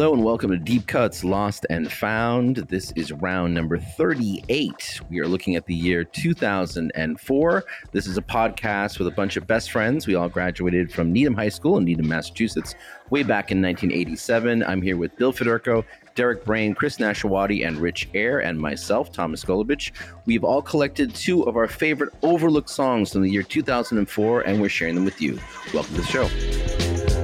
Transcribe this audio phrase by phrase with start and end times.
[0.00, 2.56] Hello and welcome to Deep Cuts Lost and Found.
[2.56, 4.98] This is round number 38.
[5.10, 7.64] We are looking at the year 2004.
[7.92, 10.06] This is a podcast with a bunch of best friends.
[10.06, 12.74] We all graduated from Needham High School in Needham, Massachusetts,
[13.10, 14.62] way back in 1987.
[14.62, 19.44] I'm here with Bill Federico, Derek Brain, Chris Nashawati, and Rich Air, and myself, Thomas
[19.44, 19.92] Golovich.
[20.24, 24.70] We've all collected two of our favorite overlooked songs from the year 2004, and we're
[24.70, 25.38] sharing them with you.
[25.74, 27.19] Welcome to the show.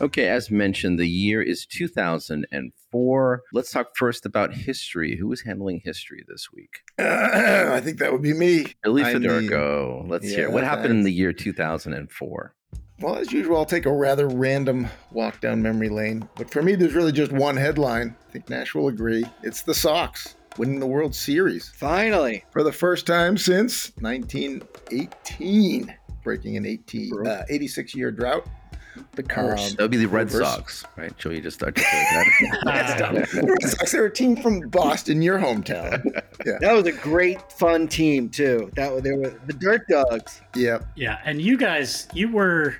[0.00, 3.42] Okay, as mentioned, the year is 2004.
[3.52, 5.16] Let's talk first about history.
[5.16, 6.80] Who is handling history this week?
[6.98, 7.02] Uh,
[7.74, 8.66] I think that would be me.
[8.82, 10.06] Billy I'm the- Federico.
[10.08, 10.50] Let's hear.
[10.50, 12.54] What happened in the year 2004?
[13.00, 16.28] Well, as usual, I'll take a rather random walk down memory lane.
[16.36, 18.14] But for me, there's really just one headline.
[18.28, 19.24] I think Nash will agree.
[19.42, 22.44] It's the Sox winning the World Series Finally.
[22.52, 28.46] for the first time since 1918, breaking an 18, uh, 86 year drought.
[29.12, 29.70] The curse.
[29.70, 31.16] Um, That would be the Red reverse- Sox, right?
[31.18, 32.06] Joey just articulated
[32.64, 33.28] that.
[33.32, 36.02] The Red Sox are a team from Boston, your hometown.
[36.46, 36.56] Yeah.
[36.62, 38.70] that was a great, fun team too.
[38.74, 40.40] That was they were the Dirt Dogs.
[40.56, 40.86] Yep.
[40.96, 42.76] Yeah, and you guys, you were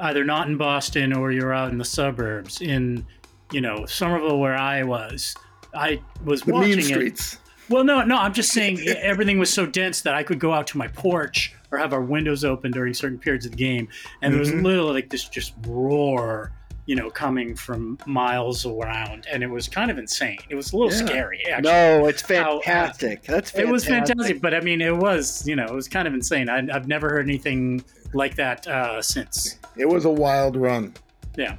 [0.00, 3.06] either not in Boston or you were out in the suburbs in,
[3.52, 5.36] you know, Somerville where I was.
[5.72, 7.38] I was The watching mean it.
[7.68, 10.66] Well, no, no, I'm just saying everything was so dense that I could go out
[10.68, 13.88] to my porch or have our windows open during certain periods of the game,
[14.22, 14.62] and there was Mhm.
[14.64, 16.52] literally like this just roar,
[16.86, 20.38] you know, coming from miles around, and it was kind of insane.
[20.48, 21.04] It was a little Yeah.
[21.06, 21.70] scary, actually.
[21.72, 23.22] No, it's How- fantastic.
[23.24, 26.14] That's It was fantastic, but I mean, it was you know, it was kind of
[26.14, 26.48] insane.
[26.48, 29.58] I, I've never heard anything like that uh, since.
[29.76, 30.94] It was a wild run.
[31.36, 31.56] Yeah.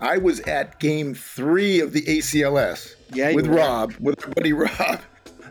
[0.00, 2.94] I was at game three of the ALCS.
[3.12, 3.56] Yeah, with were.
[3.56, 5.00] Rob, with buddy Rob.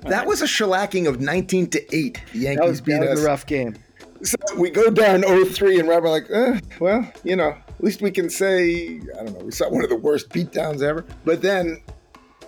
[0.03, 2.21] That was a shellacking of 19 to 8.
[2.31, 3.75] The That Yankees was, beat that was a rough game.
[4.23, 8.01] So we go down 0-3 and Rob are like, eh, well, you know, at least
[8.01, 11.05] we can say, I don't know, we saw one of the worst beatdowns ever.
[11.23, 11.81] But then,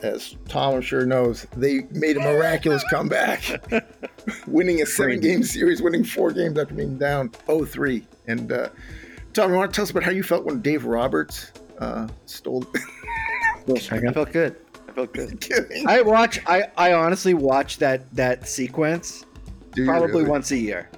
[0.01, 3.43] as Tom I'm sure knows, they made a miraculous comeback,
[4.47, 8.05] winning a seven game series, winning four games after being down 0-3.
[8.27, 8.69] And uh,
[9.33, 12.65] Tom, you want to tell us about how you felt when Dave Roberts uh, stole
[13.69, 14.55] I felt good.
[14.87, 15.43] I felt good.
[15.87, 16.39] I watch.
[16.47, 19.25] I, I honestly watch that that sequence
[19.75, 20.29] Do probably really?
[20.29, 20.89] once a year.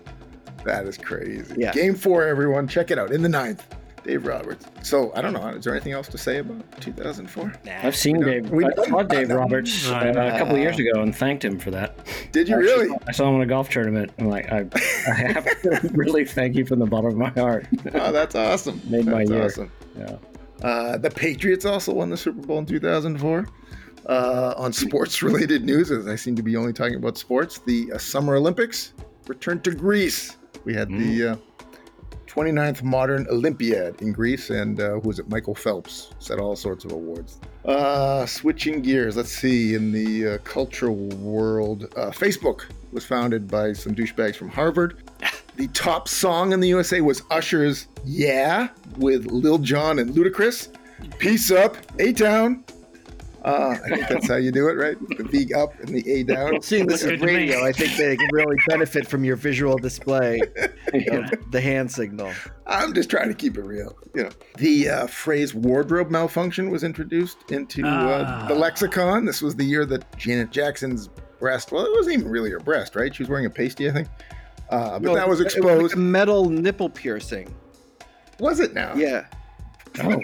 [0.64, 1.56] That is crazy.
[1.58, 1.72] Yeah.
[1.72, 2.68] Game four, everyone.
[2.68, 3.66] Check it out in the ninth.
[4.04, 4.66] Dave Roberts.
[4.82, 5.48] So I don't know.
[5.50, 7.54] Is there anything else to say about 2004?
[7.84, 8.50] I've seen Dave.
[8.50, 12.00] we I saw Dave Roberts uh, a couple years ago and thanked him for that.
[12.32, 12.98] Did you Actually, really?
[13.08, 14.12] I saw him in a golf tournament.
[14.18, 14.66] I'm like, I,
[15.08, 17.68] I have to really thank you from the bottom of my heart.
[17.94, 18.82] Oh, that's awesome.
[18.90, 19.46] Made my year.
[19.46, 19.72] awesome.
[19.98, 20.18] Yeah.
[20.64, 23.48] Uh, the Patriots also won the Super Bowl in 2004.
[24.08, 27.98] Uh, on sports-related news, as I seem to be only talking about sports, the uh,
[28.00, 28.94] Summer Olympics
[29.28, 30.38] returned to Greece.
[30.64, 31.36] We had the uh,
[32.28, 35.30] 29th modern Olympiad in Greece, and uh, who was it?
[35.30, 37.40] Michael Phelps set all sorts of awards.
[37.66, 39.74] Uh, switching gears, let's see.
[39.76, 45.04] In the uh, cultural world, uh, Facebook was founded by some douchebags from Harvard.
[45.58, 50.70] The top song in the USA was Usher's "Yeah" with Lil Jon and Ludacris.
[51.20, 52.64] Peace up, A Town.
[53.44, 54.96] Uh, I think that's how you do it, right?
[55.18, 56.62] The V up and the A down.
[56.62, 57.34] Seeing this Good as to me.
[57.34, 60.40] radio, I think they can really benefit from your visual display
[60.94, 61.16] Yeah.
[61.32, 62.32] of the hand signal.
[62.68, 63.96] I'm just trying to keep it real.
[64.14, 68.48] You know, the uh, phrase "wardrobe malfunction" was introduced into uh, Ah.
[68.48, 69.26] the lexicon.
[69.26, 71.72] This was the year that Janet Jackson's breast.
[71.72, 73.14] Well, it wasn't even really her breast, right?
[73.16, 74.08] She was wearing a pasty, I think.
[74.70, 75.94] Uh, but No, that was it like exposed.
[75.96, 77.54] a metal nipple piercing.
[78.40, 78.94] was it now?
[78.94, 79.26] Yeah.
[80.04, 80.22] Oh,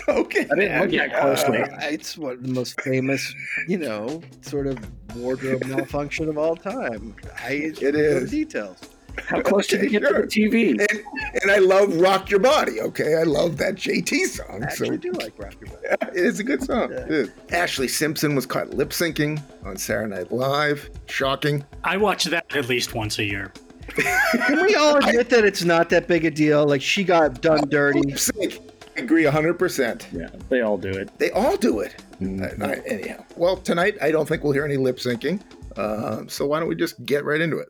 [0.08, 0.46] Okay.
[0.50, 1.58] I didn't look that closely.
[1.58, 3.34] Uh, it's one of the most famous,
[3.68, 4.78] you know, sort of
[5.16, 7.14] wardrobe malfunction of all time.
[7.38, 8.30] I It is.
[8.30, 8.78] Details.
[9.18, 10.22] How close did you get sure.
[10.22, 10.70] to the TV?
[10.70, 13.16] And, and I love Rock Your Body, okay?
[13.16, 14.62] I love that JT song.
[14.62, 16.12] I actually So do like Rock Your Body.
[16.18, 16.90] it is a good song.
[16.92, 17.26] Yeah.
[17.48, 20.90] Ashlee Simpson was caught lip syncing on Saturday Night Live.
[21.06, 21.64] Shocking.
[21.84, 23.52] I watch that at least once a year.
[23.88, 26.66] Can we all admit that it's not that big a deal?
[26.66, 28.00] Like she got done dirty.
[28.00, 28.71] Lip sync.
[28.96, 30.12] I agree 100%.
[30.12, 31.16] Yeah, they all do it.
[31.18, 31.96] They all do it.
[32.20, 32.60] Mm.
[32.60, 35.40] Uh, uh, anyhow, well, tonight I don't think we'll hear any lip syncing.
[35.78, 37.68] Um, so why don't we just get right into it?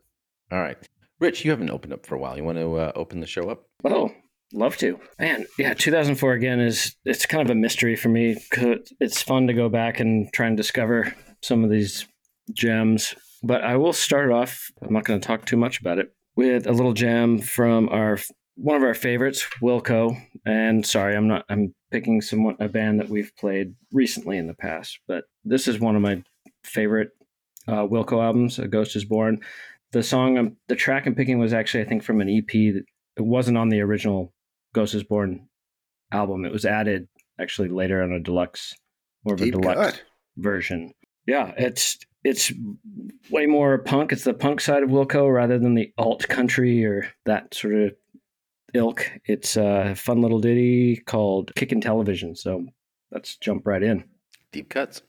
[0.50, 0.76] All right.
[1.20, 2.36] Rich, you haven't opened up for a while.
[2.36, 3.62] You want to uh, open the show up?
[3.84, 4.10] Oh,
[4.52, 4.98] love to.
[5.20, 8.36] Man, yeah, 2004 again is it's kind of a mystery for me.
[8.50, 12.06] 'cause It's fun to go back and try and discover some of these
[12.52, 13.14] gems.
[13.44, 14.70] But I will start off.
[14.82, 18.18] I'm not going to talk too much about it with a little gem from our
[18.56, 20.16] one of our favorites, Wilco.
[20.44, 21.44] And sorry, I'm not.
[21.48, 25.80] I'm picking someone a band that we've played recently in the past, but this is
[25.80, 26.22] one of my
[26.64, 27.10] favorite
[27.68, 28.58] uh, Wilco albums.
[28.58, 29.40] A Ghost Is Born.
[29.92, 32.84] The song, I'm, the track I'm picking was actually I think from an EP that
[33.16, 34.32] it wasn't on the original
[34.74, 35.48] Ghost is Born
[36.10, 36.44] album.
[36.44, 37.08] It was added
[37.38, 38.74] actually later on a deluxe,
[39.24, 40.02] more of a deluxe cut.
[40.36, 40.92] version.
[41.26, 42.52] Yeah, it's it's
[43.30, 44.12] way more punk.
[44.12, 47.92] It's the punk side of Wilco rather than the alt country or that sort of
[48.74, 49.10] ilk.
[49.26, 52.34] It's a fun little ditty called Kickin' Television.
[52.34, 52.66] So
[53.10, 54.04] let's jump right in.
[54.52, 55.02] Deep cuts.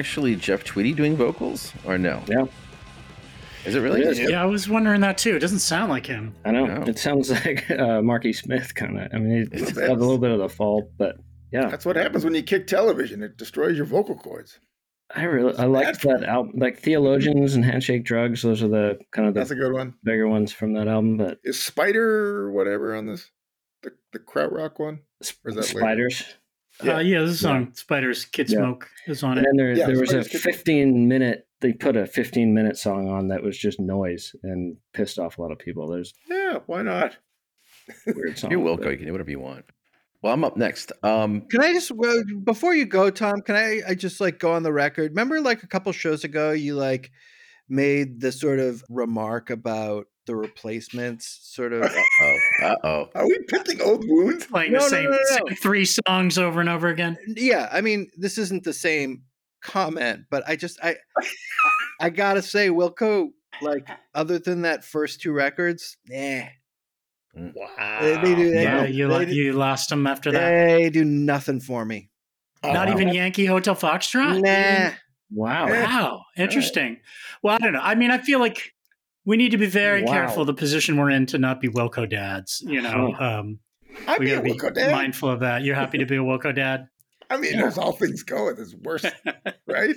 [0.00, 2.22] Actually Jeff Tweedy doing vocals or no?
[2.26, 2.46] Yeah,
[3.66, 4.00] Is it really?
[4.00, 4.18] It is.
[4.18, 5.36] Yeah, I was wondering that too.
[5.36, 6.34] It doesn't sound like him.
[6.44, 6.64] I know.
[6.66, 6.82] No.
[6.82, 9.08] It sounds like uh, Marky Smith kind of.
[9.14, 11.16] I mean, It it's a little bit of the fault, but
[11.52, 13.22] yeah, That's what happens when you kick television.
[13.22, 14.58] It destroys your vocal cords.
[15.14, 16.52] I really I like that album.
[16.56, 19.94] Like Theologians and Handshake Drugs, those are the kind of the That's a good one.
[20.04, 21.16] bigger ones from that album.
[21.16, 23.28] But Is Spider whatever on this?
[23.82, 25.00] The, the Krautrock one?
[25.44, 26.08] Or is that later?
[26.80, 26.86] Spiders.
[26.86, 28.58] Yeah, uh, yeah this is on Spider's Kid Yeah.
[28.58, 29.50] Smoke is on And it.
[29.50, 32.76] And there, Yeah, there was a Spiders Kid- 15 minute, they put a 15 minute
[32.76, 35.88] song on that was just noise and pissed off a lot of people.
[35.88, 37.16] There's Yeah, why not?
[38.06, 38.50] weird songs.
[38.52, 38.84] You're Wilco.
[38.84, 39.64] but- You can do whatever you want.
[40.22, 40.92] Well, I'm up next.
[41.02, 43.40] Um, Can I just well, before you go, Tom?
[43.40, 45.12] Can I I just like go on the record?
[45.12, 47.10] Remember, like a couple shows ago, you like
[47.70, 51.82] made the sort of remark about the replacements, sort of.
[51.82, 53.08] oh, uh oh.
[53.16, 54.46] Are we picking old wounds?
[54.46, 57.16] Playing No, the no, same, no, no, same three songs over and over again.
[57.26, 59.22] yeah, I mean, this isn't the same
[59.62, 61.26] comment, but I just I I,
[62.02, 66.42] I gotta say, Wilco Like other than that first two records, nah.
[67.34, 67.98] Wow.
[68.00, 68.50] They, they do.
[68.52, 70.50] They, Yeah, do- you they, do- you lost them after that.
[70.50, 72.10] they do nothing for me.
[72.62, 74.42] Not Oh, even Yankee Hotel Foxtrot.
[74.42, 74.94] Nah.
[75.32, 75.68] Wow.
[75.68, 76.98] Wow, interesting.
[77.42, 77.80] Well, I don't know.
[77.80, 78.72] I mean, I feel like
[79.30, 80.12] we need to be very Wow.
[80.12, 82.62] careful the position we're in to not be Wilco dads.
[82.66, 83.60] You know, um,
[84.08, 84.90] I'd we be got a to be Wilco dad.
[84.90, 85.62] mindful of that.
[85.62, 86.88] You're happy to be a Wilco dad?
[87.30, 89.06] I mean, as all things go, it's worse,
[89.68, 89.94] right?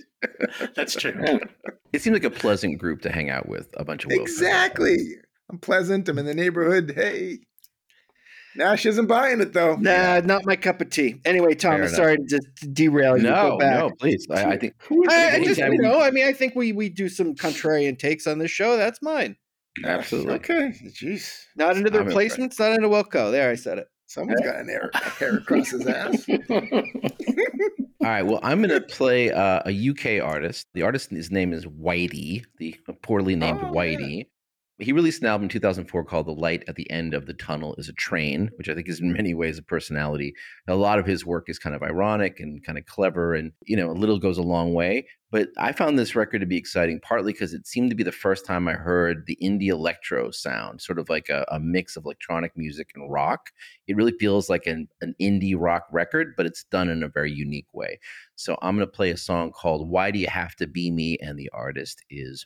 [0.76, 1.40] That's true.
[1.92, 3.70] It seems like a pleasant group to hang out with.
[3.76, 4.22] A bunch of Wilco.
[4.22, 5.00] Exactly.
[5.50, 6.08] I'm pleasant.
[6.10, 6.94] I'm in the neighborhood.
[6.96, 7.40] Hey.
[8.56, 9.76] Nash isn't buying it though.
[9.76, 11.20] Nah, not my cup of tea.
[11.26, 11.96] Anyway, Tom, Fair I'm enough.
[11.96, 13.24] sorry to just derail you.
[13.24, 13.80] No, Go back.
[13.80, 14.28] no, please.
[14.30, 14.76] I, I think
[15.10, 17.98] I, I just, anytime you know, I mean, I think we we do some contrarian
[17.98, 18.78] takes on this show.
[18.78, 19.36] That's mine.
[19.84, 20.36] absolutely.
[20.36, 20.72] Okay.
[20.90, 21.36] Jeez.
[21.56, 22.08] Not into the I'm impressed.
[22.38, 23.32] replacements, not into Wilco.
[23.32, 23.88] There, I said it.
[24.06, 26.24] Someone's got an hair, hair across his ass.
[26.50, 28.22] All right.
[28.24, 30.68] Well, I'm going to play uh, a UK artist.
[30.74, 33.72] The artist, his name is Whitey, the poorly named Oh, yeah.
[33.72, 34.26] Whitey.
[34.84, 37.74] He released an album in 2004 called The Light at the End of the Tunnel
[37.78, 40.34] is a Train, which I think is in many ways a personality.
[40.68, 43.78] A lot of his work is kind of ironic and kind of clever, and, you
[43.78, 45.08] know, a little goes a long way.
[45.32, 48.12] But I found this record to be exciting, partly because it seemed to be the
[48.12, 52.04] first time I heard the indie electro sound, sort of like a, a mix of
[52.04, 53.52] electronic music and rock.
[53.88, 57.32] It really feels like an, an indie rock record, but it's done in a very
[57.32, 58.00] unique way.
[58.36, 61.18] So I'm going to play a song called Why Do You Have to Be Me?
[61.22, 62.46] And the artist is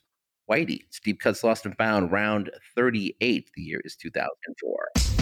[0.50, 0.82] Whitey.
[1.04, 3.52] Deep Cuts Lost and Found, round 38.
[3.56, 5.17] The year is 2004.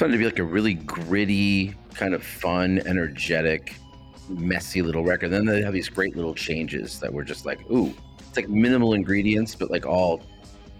[0.00, 3.74] It's fun to be like a really gritty, kind of fun, energetic,
[4.30, 5.28] messy little record.
[5.28, 8.94] Then they have these great little changes that were just like, ooh, it's like minimal
[8.94, 10.22] ingredients, but like all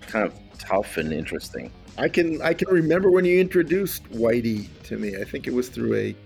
[0.01, 1.71] kind of tough and interesting.
[1.99, 5.15] I can I can remember when you introduced Whitey to me.
[5.21, 6.17] I think it was through a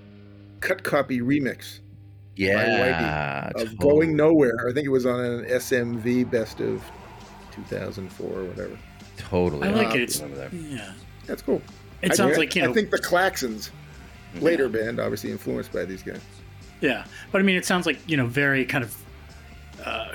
[0.60, 1.80] cut copy remix
[2.36, 3.48] Yeah.
[3.56, 3.76] of totally.
[3.78, 4.68] Going Nowhere.
[4.70, 6.80] I think it was on an SMV Best of
[7.56, 8.78] 2004 or whatever.
[9.16, 9.66] Totally.
[9.66, 10.02] I like Uh, it.
[10.02, 10.52] It's, that.
[10.52, 10.92] yeah.
[11.26, 11.60] That's cool.
[12.04, 12.70] It I sounds think- like you know.
[12.70, 13.70] I think the Klaxons,
[14.40, 16.20] later band, obviously influenced by these guys.
[16.80, 18.96] Yeah, but I mean, it sounds like you know very kind of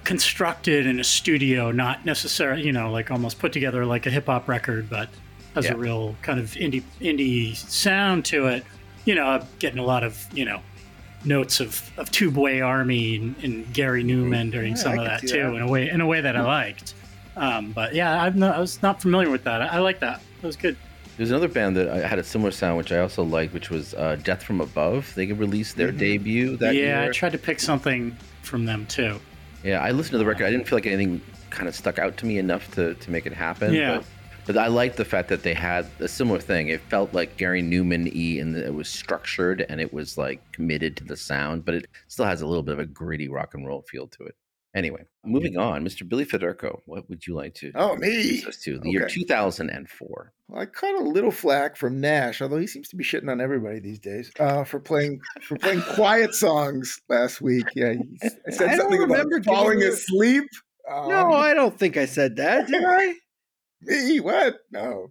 [0.04, 4.26] constructed in a studio, not necessarily, you know, like almost put together like a hip
[4.26, 5.10] hop record, but
[5.56, 5.74] has Yeah.
[5.74, 8.64] a real kind of indie indie sound to it.
[9.06, 10.62] You know, I'm getting a lot of you know
[11.26, 15.22] notes of of Tubeway Army and, and Gary Numan doing Yeah, some I of that
[15.22, 15.54] too that.
[15.56, 16.94] in a way in a way that I liked.
[17.36, 19.62] Um, but yeah, not, I was not familiar with that.
[19.62, 20.22] I, I like that.
[20.42, 20.76] That was good.
[21.20, 23.94] There's another band that I had a similar sound, which I also liked, which was
[23.94, 25.14] uh, Death from Above.
[25.16, 29.20] They released their debut that yeah, I tried to pick something from them too.
[29.62, 30.46] Yeah, I listened to the record.
[30.46, 33.26] I didn't feel like anything kind of stuck out to me enough to, to make
[33.26, 33.74] it happen.
[33.74, 33.98] Yeah.
[33.98, 34.06] But,
[34.46, 36.70] but I liked the fact that they had a similar thing.
[36.70, 40.96] It felt like Gary Numan E, and it was structured and it was like committed
[40.96, 43.68] to the sound, but it still has a little bit of a gritty rock and
[43.68, 44.38] roll feel to it.
[44.76, 46.08] Anyway, moving on, Mr.
[46.08, 48.42] Billy Federico, what would you like to Oh, me.
[48.62, 48.78] to?
[48.80, 50.34] The year 2004.
[50.48, 53.42] Well, I caught a little flack from Nash, although he seems to be shitting on
[53.42, 57.66] everybody these days uh, for playing for playing quiet songs last week.
[57.76, 60.46] Yeah, I said I something about falling you- asleep.
[60.88, 60.96] No,
[61.28, 63.14] Um, I don't think I said that, did I?
[63.82, 64.58] me what?
[64.72, 65.10] No,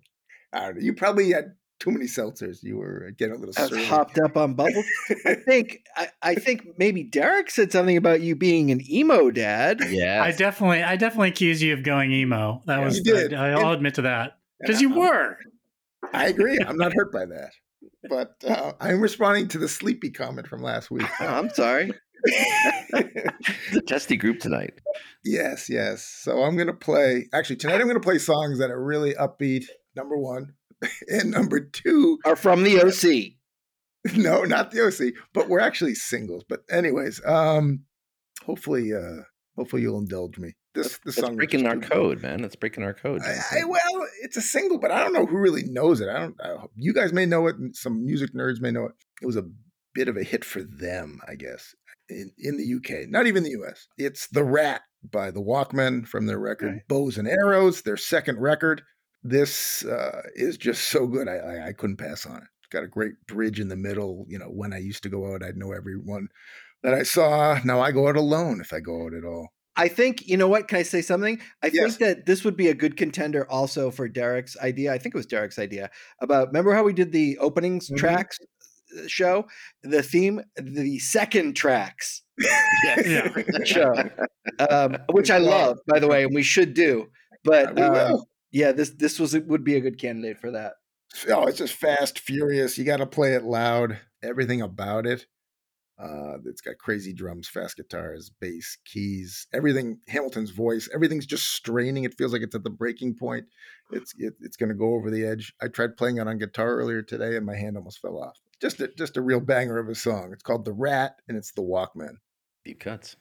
[0.52, 0.82] I don't know.
[0.82, 2.62] You probably had too many seltzers.
[2.62, 3.84] You were getting a little I was surly.
[3.84, 4.84] hopped up on bubbles.
[5.26, 9.80] I think I, I think maybe Derek said something about you being an emo dad.
[9.88, 10.22] Yeah.
[10.22, 12.62] I definitely, I definitely accuse you of going emo.
[12.66, 13.34] That Yeah, was, you did.
[13.34, 15.36] I, I'll And- admit to that because you were.
[16.12, 16.58] I agree.
[16.66, 17.50] I'm not hurt by that.
[18.08, 21.06] But uh, I'm responding to the sleepy comment from last week.
[21.20, 21.92] Oh, I'm sorry.
[22.92, 24.74] It's a testy group tonight.
[25.24, 26.02] Yes, yes.
[26.04, 27.28] So I'm gonna play.
[27.32, 29.64] Actually, tonight I'm gonna play songs that are really upbeat.
[29.94, 30.54] Number one,
[31.08, 32.18] and number two.
[32.24, 33.32] Are from the OC.
[34.16, 36.44] No, not the OC, but we're actually singles.
[36.48, 37.80] But anyways, um,
[38.46, 39.22] hopefully, uh,
[39.56, 40.54] hopefully you'll indulge me.
[40.74, 42.40] This this That's song is breaking our too- code, man.
[42.40, 43.20] That's breaking our code.
[43.22, 46.08] I, I, well, it's a single, but I don't know who really knows it.
[46.08, 46.36] I don't.
[46.42, 48.92] I, you guys may know it, some music nerds may know it.
[49.20, 49.44] It was a
[49.94, 51.74] bit of a hit for them, I guess,
[52.08, 53.88] in, in the UK, not even the US.
[53.98, 56.82] It's The Rat by the Walkmen from their record Okay.
[56.88, 58.82] Bows and Arrows, their second record.
[59.22, 61.28] This uh, is just so good.
[61.28, 62.44] I, I, I couldn't pass on it.
[62.60, 64.24] It's got a great bridge in the middle.
[64.28, 66.28] You know, when I used to go out, I'd know everyone
[66.82, 67.58] that I saw.
[67.64, 69.48] Now I go out alone if I go out at all.
[69.76, 70.66] I think you know what?
[70.68, 71.40] Can I say something?
[71.62, 71.96] I Yes.
[71.96, 74.92] think that this would be a good contender also for Derek's idea.
[74.92, 76.48] I think it was Derek's idea about.
[76.48, 77.96] Remember how we did the openings Mhm.
[77.96, 78.38] tracks
[78.98, 79.46] uh, show?
[79.82, 82.22] The theme, the second tracks
[82.84, 83.32] Yeah.
[83.64, 83.94] show,
[84.70, 87.06] um, which I love, by the way, and we should do.
[87.44, 88.28] But we will.
[88.50, 90.74] Yeah, this this was would be a good candidate for that.
[91.28, 92.78] oh, it's just fast, furious.
[92.78, 93.98] You got to play it loud.
[94.22, 95.26] Everything about it.
[95.98, 99.98] Uh, it's got crazy drums, fast guitars, bass, keys, everything.
[100.06, 102.04] Hamilton's voice, everything's just straining.
[102.04, 103.46] It feels like it's at the breaking point.
[103.90, 105.52] It's it, it's going to go over the edge.
[105.60, 108.38] I tried playing it on guitar earlier today, and my hand almost fell off.
[108.60, 110.30] Just a, just a real banger of a song.
[110.32, 112.16] It's called The Rat, and it's the Walkmen.
[112.64, 113.16] Deep cuts.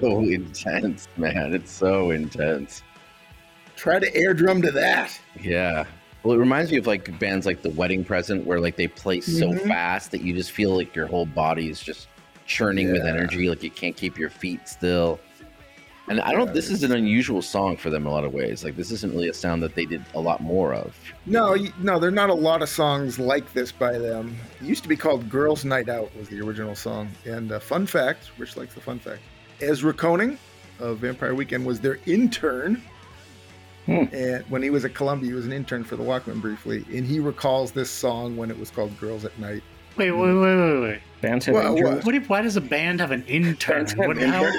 [0.00, 1.54] So intense, man.
[1.54, 2.82] It's so intense.
[3.76, 5.18] Try to air drum to that.
[5.40, 5.84] Yeah.
[6.22, 9.20] Well, it reminds me of like bands like The Wedding Present, where like they play
[9.20, 9.66] so Mhm.
[9.68, 12.08] fast that you just feel like your whole body is just
[12.46, 15.18] churning with energy, like you can't keep your feet still.
[16.06, 16.52] And I don't.
[16.52, 18.62] This is an unusual song for them in a lot of ways.
[18.62, 20.94] Like this isn't really a sound that they did a lot more of.
[21.24, 24.36] No, no, there are not a lot of songs like this by them.
[24.60, 27.08] It used to be called "Girls' Night Out" was the original song.
[27.24, 29.22] And uh, fun fact, Rich likes the fun fact.
[29.60, 30.38] Ezra Koenig
[30.80, 32.82] of Vampire Weekend was their intern.
[33.86, 34.04] Hmm.
[34.12, 37.04] And when he was at Columbia, he was an intern for the Walkmen briefly, and
[37.04, 39.62] he recalls this song when it was called "Girls at Night."
[39.96, 41.00] Wait, wait, wait, wait, wait.
[41.20, 42.04] Bands have Well, interns.
[42.04, 43.86] What do- why does a band have an intern?
[43.86, 44.50] Have What, how,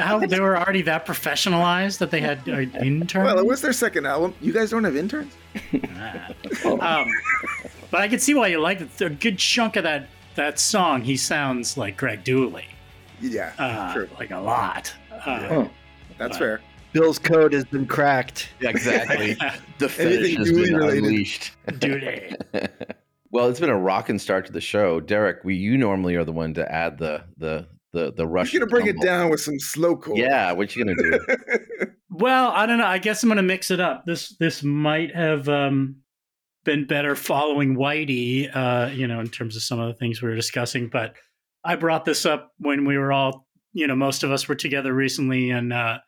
[0.00, 3.24] how they were already that professionalized that they had an intern?
[3.24, 4.34] Well, it was their second album.
[4.40, 5.32] You guys don't have interns?
[5.96, 6.32] Ah.
[6.64, 7.08] um,
[7.90, 9.00] but I can see why you like it.
[9.00, 12.64] A good chunk of that that song, he sounds like Greg Dulli,
[13.20, 14.08] Yeah, uh, sure.
[14.18, 14.94] like a lot.
[15.12, 15.68] Uh, Huh.
[16.18, 16.60] That's fair.
[16.92, 18.48] Bill's code has been cracked.
[18.60, 19.34] Exactly.
[19.78, 21.04] the fetish Anything has Dulli been related.
[21.04, 21.52] unleashed.
[21.66, 22.36] Dulli.
[23.30, 25.44] well, it's been a rocking start to the show, Derek.
[25.44, 28.52] We you normally are the one to add the the the the rush.
[28.52, 30.16] You're gonna bring it down with some slow slowcore.
[30.16, 31.86] Yeah, what you gonna do?
[32.10, 32.86] Well, I don't know.
[32.86, 34.04] I guess I'm gonna mix it up.
[34.04, 35.96] This this might have um,
[36.64, 40.28] been better following Whitey, uh, you know, in terms of some of the things we
[40.28, 40.88] were discussing.
[40.88, 41.14] But
[41.68, 44.94] I brought this up when we were all, you know, most of us were together
[44.94, 45.98] recently, and uh,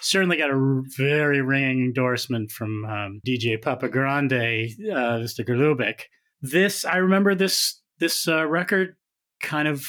[0.00, 5.46] certainly got a very ringing endorsement from um, DJ Papa Grande, uh, Mr.
[5.46, 6.04] Galubik.
[6.40, 8.96] This I remember this this uh, record
[9.42, 9.86] kind of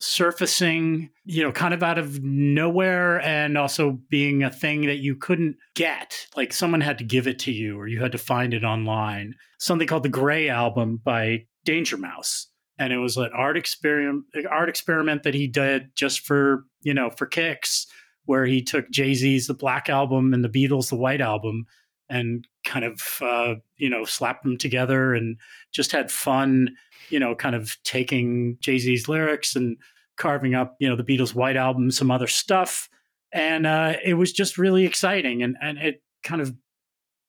[0.00, 5.16] surfacing, you know, kind of out of nowhere and also being a thing that you
[5.16, 6.26] couldn't get.
[6.34, 9.34] Like someone had to give it to you or you had to find it online.
[9.58, 12.48] Something called the Gray Album by Danger Mouse.
[12.82, 17.10] And it was an art experiment art experiment that he did just for, you know,
[17.10, 17.86] for kicks,
[18.26, 21.66] where he took Jay-Z's The Black Album and the Beatles The White Album
[22.08, 25.38] and kind of uh, you know, slapped them together and
[25.72, 26.76] just had fun,
[27.08, 29.76] you know, kind of taking Jay-Z's lyrics and
[30.18, 32.88] carving up, you know, the Beatles' White Album, some other stuff,
[33.32, 35.42] and uh, it was just really exciting.
[35.42, 36.54] And and it kind of,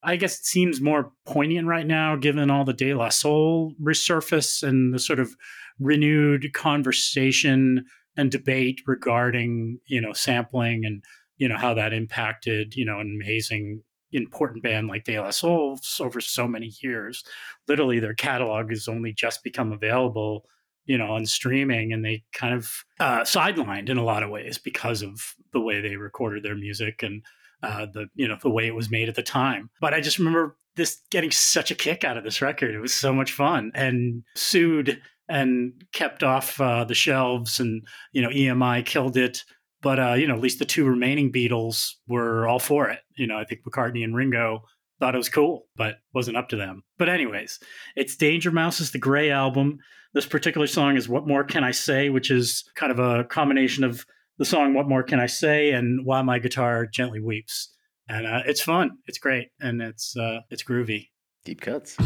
[0.03, 4.61] I guess, it seems more poignant right now, given all the De La Soul resurface
[4.61, 5.35] and the sort of
[5.79, 7.85] renewed conversation
[8.17, 11.03] and debate regarding, you know, sampling and
[11.37, 15.79] you know how that impacted, you know, an amazing important band like De La Soul
[15.99, 17.23] over so many years.
[17.67, 20.45] Literally, their catalog has only just become available
[20.85, 24.57] you know, on streaming, and they kind of uh, sidelined in a lot of ways
[24.57, 27.23] because of the way they recorded their music and
[27.63, 29.69] uh, the you know the way it was made at the time.
[29.81, 32.75] But I just remember this getting such a kick out of this record.
[32.75, 38.21] It was so much fun, and sued and kept off uh, the shelves, and you
[38.21, 39.43] know EMI killed it.
[39.81, 42.99] But uh, you know, at least the two remaining Beatles were all for it.
[43.15, 44.63] You know, I think McCartney and Ringo
[44.99, 46.83] thought it was cool, but wasn't up to them.
[46.97, 47.59] But anyways,
[47.95, 49.79] it's Danger Mouse's The Gray album.
[50.13, 53.83] This particular song is What More Can I Say, which is kind of a combination
[53.83, 54.05] of
[54.37, 57.69] the song What More Can I Say and While My Guitar Gently Weeps.
[58.07, 58.97] And uh, it's fun.
[59.05, 59.49] It's great.
[59.59, 61.09] And it's uh, it's groovy.
[61.45, 61.97] Deep cuts.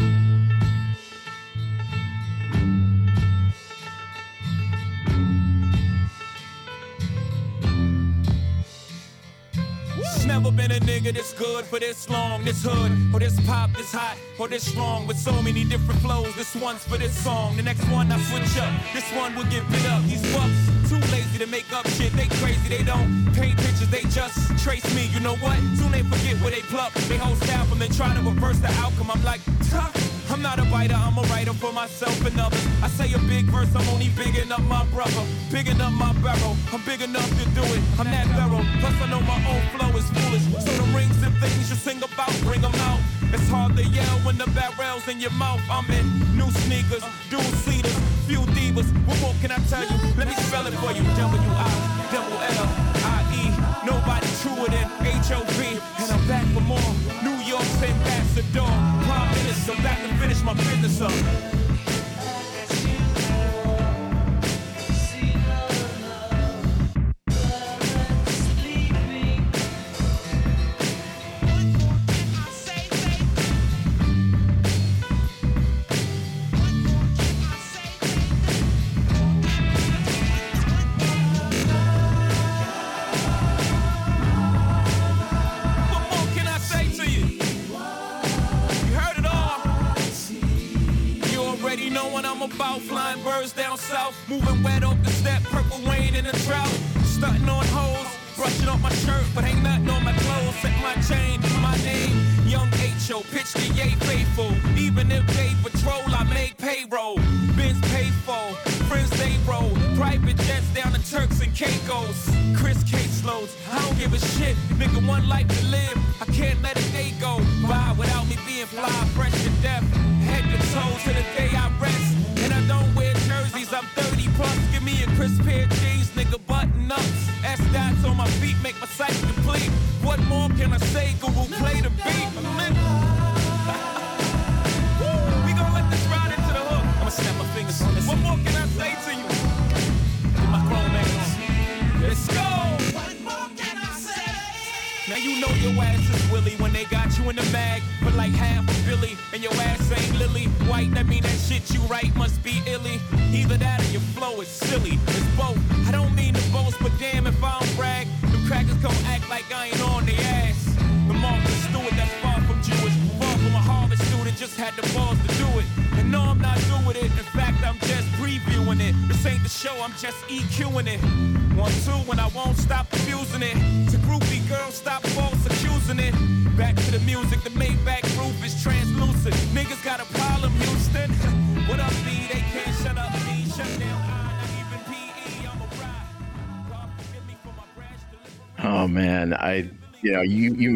[10.48, 13.92] Never been a nigga this good for this long, this hood, or this pop, this
[13.92, 16.34] hot, or this strong, with so many different flows.
[16.36, 18.72] This one's for this song, the next one I switch up.
[18.94, 20.02] This one will get bit up.
[20.04, 22.12] These fucks too lazy to make up shit.
[22.14, 25.10] They crazy, they don't paint pictures, they just trace me.
[25.12, 25.58] You know what?
[25.76, 26.94] Soon they forget where they pluck.
[26.94, 29.10] They whole staff them, then try to reverse the outcome.
[29.10, 30.07] I'm like, tough.
[30.38, 32.64] I'm not a writer, I'm a writer for myself and others.
[32.80, 36.54] I say a big verse, I'm only bigging up my brother, bigging up my barrel.
[36.72, 38.62] I'm big enough to do it, I'm that thorough.
[38.78, 40.46] Plus, I know my own flow is foolish.
[40.62, 43.00] So the rings and things you sing about, bring them out.
[43.34, 45.60] It's hard to yell when the barrel's in your mouth.
[45.68, 46.06] I'm in
[46.38, 47.98] new sneakers, dual seaters,
[48.30, 48.86] few divas.
[49.10, 49.98] What more can I tell you?
[50.14, 51.02] Let me spell it for you.
[51.18, 51.66] W I
[52.14, 52.38] double
[53.34, 53.50] E.
[53.84, 55.82] Nobody truer than H O V.
[55.98, 56.90] And I'm back for more.
[57.26, 58.70] New York's ambassador,
[59.68, 61.57] minister, back to finish my business up.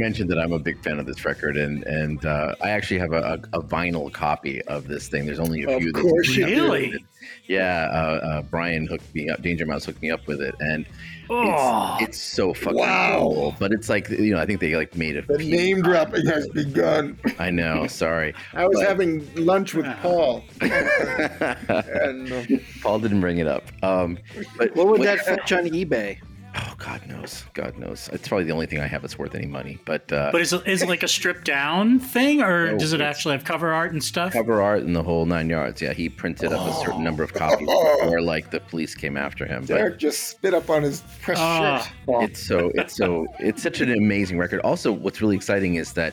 [0.03, 3.13] Mentioned that I'm a big fan of this record, and and uh, I actually have
[3.13, 5.27] a, a, a vinyl copy of this thing.
[5.27, 5.93] There's only a Of few.
[5.93, 6.45] course you.
[6.47, 7.05] Really?
[7.47, 9.41] Yeah, uh, uh, Brian hooked me up.
[9.43, 10.85] Danger Mouse hooked me up with it, and
[11.31, 11.97] Oh.
[12.01, 13.19] it's, it's so fucking Wow.
[13.21, 13.57] cool.
[13.61, 16.49] But it's like you know, I think they like made a The name dropping has
[16.49, 17.19] begun.
[17.39, 17.87] I know.
[17.87, 22.43] Sorry, I was But- having lunch with Paul, and uh,
[22.83, 23.65] Paul didn't bring it up.
[23.85, 24.19] Um,
[24.59, 26.19] but What would when- that fetch on eBay?
[26.55, 27.45] Oh, God knows.
[27.55, 28.11] God knows.
[28.13, 29.79] It's probably the only thing I have that's worth any money.
[29.87, 32.93] But, uh, But is it, is it like a stripped down thing, or No, does
[32.93, 34.33] it actually have cover art and stuff?
[34.35, 35.81] cover art and the whole nine yards.
[35.81, 39.47] Yeah, he printed up a certain number of copies before like the police came after
[39.47, 39.61] him.
[39.63, 41.79] But Derek just spit up on his press Ah.
[41.81, 41.93] shirt.
[42.05, 42.25] Paul.
[42.25, 44.61] it's so it's so it's such an amazing record.
[44.61, 46.13] Also, what's really exciting is that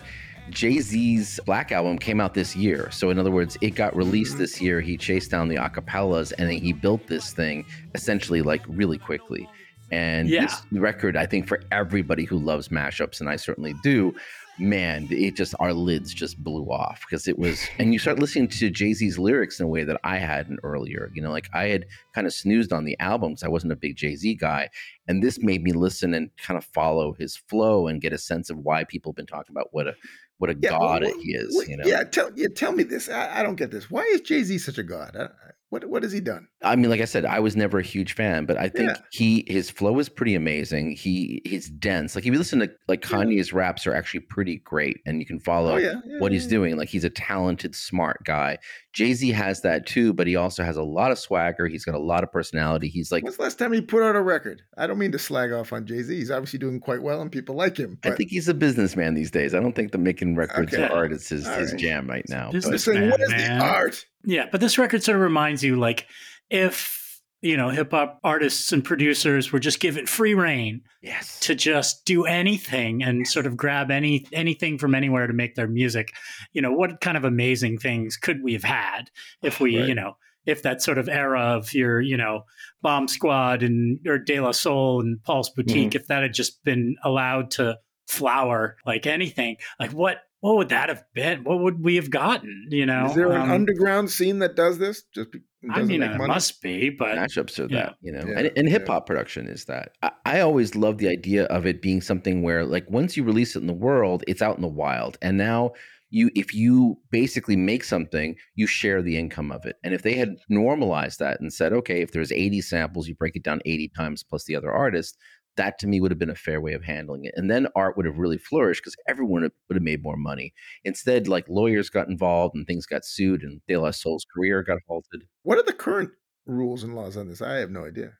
[0.51, 2.89] Jay Z's Black album came out this year.
[2.91, 4.79] So in other words, it got released this year.
[4.81, 9.47] He chased down the acapellas and then he built this thing essentially like really quickly.
[9.91, 10.41] And Yeah.
[10.45, 14.13] this record, I think, for everybody who loves mashups, and I certainly do,
[14.59, 17.65] man, it just our lids just blew off because it was.
[17.79, 21.09] And you start listening to Jay Z's lyrics in a way that I hadn't earlier.
[21.13, 23.77] You know, like I had kind of snoozed on the album because I wasn't a
[23.77, 24.69] big Jay Z guy,
[25.07, 28.49] and this made me listen and kind of follow his flow and get a sense
[28.49, 29.95] of why people have been talking about what a
[30.37, 31.53] what a Yeah, god well, he is.
[31.55, 33.09] well, You know, Yeah, tell yeah, tell me this.
[33.09, 33.89] I, I don't get this.
[33.89, 35.15] Why is Jay Z such a god?
[35.17, 35.27] I,
[35.69, 36.47] what what has he done?
[36.63, 38.97] I mean, like I said, I was never a huge fan, but I think Yeah.
[39.11, 40.91] he his flow is pretty amazing.
[40.91, 42.15] He he's dense.
[42.15, 43.17] Like if you listen to like Yeah.
[43.17, 46.45] Kanye's raps are actually pretty great, and you can follow Oh yeah, yeah, what he's
[46.45, 46.49] yeah.
[46.49, 46.75] doing.
[46.77, 48.57] Like he's a talented, smart guy.
[48.93, 51.67] Jay Z has that too, but he also has a lot of swagger.
[51.67, 52.87] He's got a lot of personality.
[52.89, 54.63] He's like, When's the last time he put out a record?
[54.77, 56.15] I don't mean to slag off on Jay Z.
[56.15, 57.99] He's obviously doing quite well, and people like him.
[58.03, 59.53] I think he's a businessman these days.
[59.53, 60.83] I don't think that making records Okay.
[60.83, 61.79] and art is his, All his right.
[61.81, 62.49] jam right now.
[62.53, 63.59] I'm But saying, what is man.
[63.59, 64.05] the art?
[64.25, 66.07] Yeah, but this record sort of reminds you like
[66.49, 66.98] if
[67.41, 72.03] you know hip hop artists and producers were just given free reign yes, to just
[72.05, 76.11] do anything and sort of grab any anything from anywhere to make their music,
[76.53, 79.09] you know, what kind of amazing things could we have had
[79.41, 79.87] if we, Right.
[79.87, 82.43] you know, if that sort of era of your, you know,
[82.81, 86.95] Bomb Squad and or De La Soul and Paul's Boutique, if that had just been
[87.03, 91.43] allowed to flower like anything, like what what would that have been?
[91.43, 92.67] What would we have gotten?
[92.69, 95.03] You know, Is there an Um, underground scene that does this?
[95.13, 95.29] Just
[95.69, 96.27] I mean, it money?
[96.27, 97.83] must be, but mashups are yeah.
[97.83, 101.09] that you know Yeah, and, and hip-hop production is that I, I always love the
[101.09, 104.41] idea of it being something where like once you release it in the world it's
[104.41, 105.71] out in the wild and now
[106.11, 110.15] you if you basically make something you share the income of it and if they
[110.15, 113.89] had normalized that and said okay if there's 80 samples you break it down 80
[113.89, 115.17] times plus the other artist
[115.59, 117.95] that to me would have been a fair way of handling it and then art
[117.97, 121.89] would have really flourished because everyone would would have made more money instead like lawyers
[121.89, 125.63] got involved and things got sued and de la soul's career got halted What are
[125.63, 126.11] the current
[126.45, 127.41] rules and laws on this?
[127.41, 128.13] I have no idea.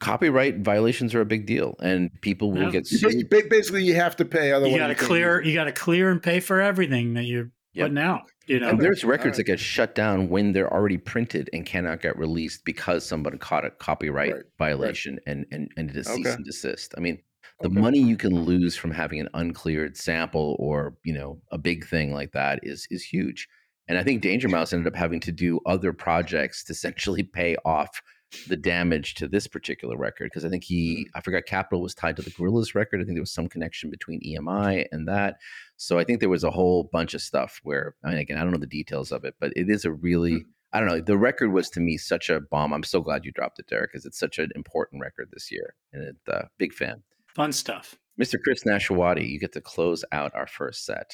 [0.00, 2.70] copyright violations are a big deal and people will Yeah.
[2.70, 4.52] get sued Basically, you have to pay.
[4.52, 7.50] Otherwise, you got to clear, you got to clear and pay for everything that you're
[7.74, 7.84] Yep.
[7.86, 8.30] putting out.
[8.46, 9.36] You know, and there's records Alright.
[9.38, 13.64] that get shut down when they're already printed and cannot get released because somebody caught
[13.64, 16.94] a copyright Right, violation and and and did a cease and desist.
[16.96, 17.22] I mean,
[17.62, 17.80] the Okay.
[17.80, 22.12] money you can lose from having an uncleared sample or you know a big thing
[22.12, 23.48] like that is is huge.
[23.88, 27.56] And I think Danger Mouse ended up having to do other projects to essentially pay
[27.64, 28.02] off
[28.48, 32.16] the damage to this particular record because I think he I forgot Capitol was tied
[32.16, 33.00] to the Gorillaz record.
[33.00, 35.36] I think there was some connection between EMI and that.
[35.76, 38.42] So I think there was a whole bunch of stuff where I mean again I
[38.42, 41.00] don't know the details of it, but it is a really I don't know.
[41.00, 42.72] The record was to me such a bomb.
[42.72, 45.74] I'm so glad you dropped it, Derek, because it's such an important record this year,
[45.92, 47.04] and it, uh, big fan.
[47.28, 47.96] Fun stuff.
[48.20, 48.42] Mr.
[48.42, 51.12] Chris Nashawaty, you get to close out our first set.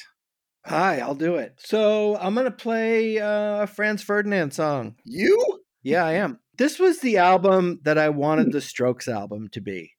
[0.65, 1.55] Hi, I'll do it.
[1.59, 4.95] So I'm gonna play uh, a Franz Ferdinand song.
[5.03, 5.60] You?
[5.83, 6.39] Yeah, I am.
[6.57, 9.91] This was the album that I wanted the Strokes album to be.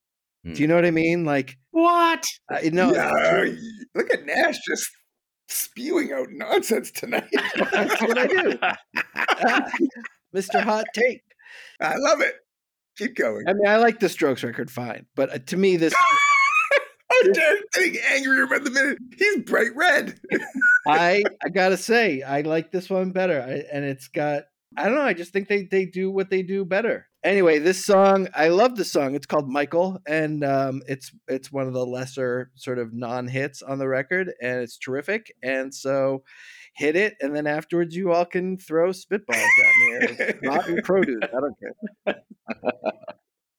[0.45, 0.53] Hmm.
[0.53, 1.25] Do you know what I mean?
[1.25, 2.25] Like, What?
[2.51, 3.47] I no, Yeah,
[3.95, 4.89] look at Nash just
[5.49, 7.29] spewing out nonsense tonight.
[7.73, 8.59] that's what I do,
[10.35, 10.63] Mr.
[10.63, 11.23] Hot Take.
[11.81, 12.35] I love it.
[12.99, 13.45] Keep going.
[13.49, 15.95] I mean, I like the Strokes record fine, but uh, to me, this
[17.13, 18.99] oh, Derek's getting angrier by the minute.
[19.17, 20.21] He's bright red.
[20.87, 24.45] I I gotta say, I like this one better, I, and it's got
[24.77, 25.03] I don't know.
[25.03, 27.09] I just think they they do what they do better.
[27.25, 29.15] Anyway, this song I love the song.
[29.15, 33.63] It's called Michael, and um, it's it's one of the lesser sort of non hits
[33.63, 35.33] on the record, and it's terrific.
[35.43, 36.25] And so,
[36.75, 41.23] hit it, and then afterwards you all can throw spitballs at me, rotten produce.
[41.25, 42.15] I don't care.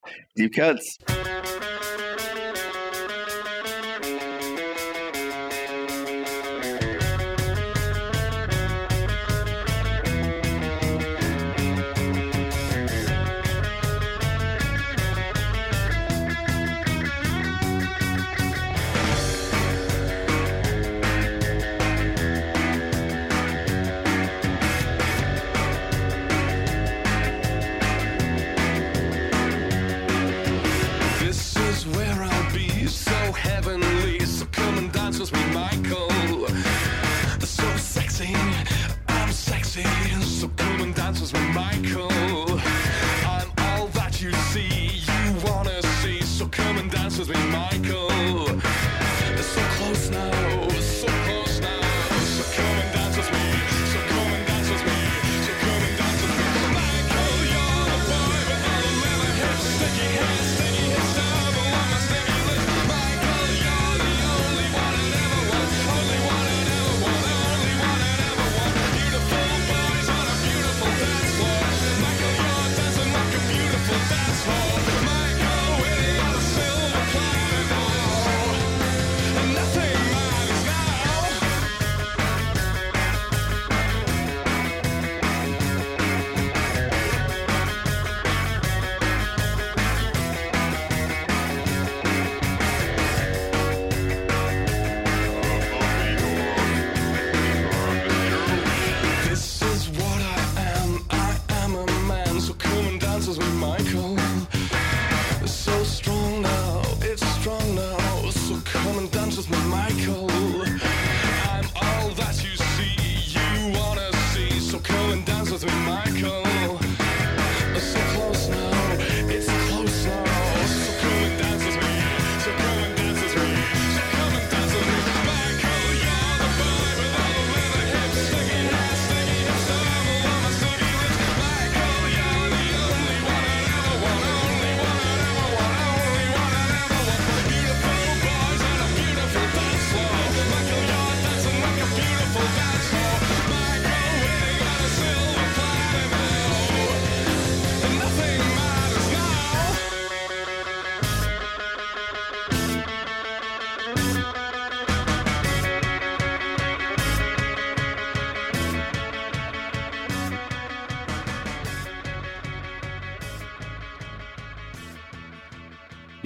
[0.35, 0.97] Deep cuts.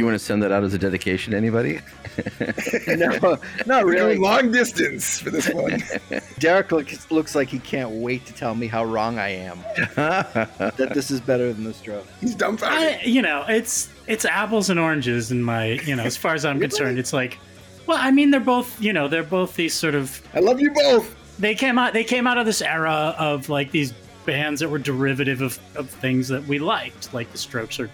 [0.08, 1.80] Want to send that out as a dedication to anybody?
[2.88, 3.38] No,
[3.68, 4.18] not We're really.
[4.18, 5.84] long distance for this one.
[6.39, 9.60] Derek looks, looks like he can't wait to tell me how wrong I am.
[9.95, 12.08] that this is better than the Strokes.
[12.20, 12.99] He's dumbfounded.
[12.99, 16.43] I, you know, it's it's apples and oranges in my, you know, as far as
[16.45, 17.38] I'm concerned, it's like,
[17.86, 20.72] well, I mean, they're both, you know, they're both these sort of I love you
[20.72, 21.16] both.
[21.39, 23.93] they came out they came out of this era of like these
[24.26, 27.89] bands that were derivative of, of things that we liked like the strokes are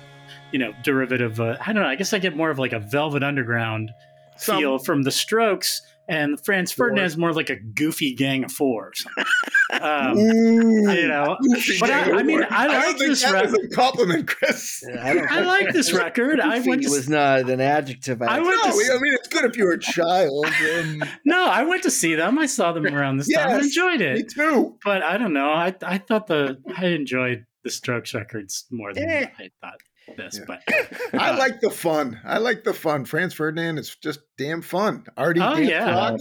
[0.54, 2.80] you know derivative uh, i don't know i guess i get more of like a
[2.80, 3.92] velvet underground
[4.38, 8.52] Some- feel from the strokes and franz ferdinand is more like a goofy gang of
[8.52, 8.92] four
[9.82, 10.92] um, Ooh.
[10.92, 11.38] you know
[11.80, 14.28] but I, I mean of i like don't think this that record was a compliment,
[14.28, 14.84] Chris.
[15.00, 18.22] I, i like this record i Goofy went to, was not an adjective.
[18.22, 20.46] I went No, to I mean it's good if you're a child.
[20.46, 23.66] Um, no i went to see them i saw them around this time i Yes,
[23.66, 24.78] enjoyed me it too.
[24.84, 25.50] but I don't know.
[25.52, 29.30] I I thought the I enjoyed the Strokes records more than Yeah.
[29.40, 29.80] I thought
[30.18, 30.46] this, Yeah.
[30.48, 30.62] but
[31.20, 32.20] I uh, like the fun.
[32.26, 33.06] I like the fun.
[33.06, 35.06] Franz Ferdinand is just damn fun.
[35.18, 35.90] Artie Oh, dance yeah.
[35.96, 36.20] rock.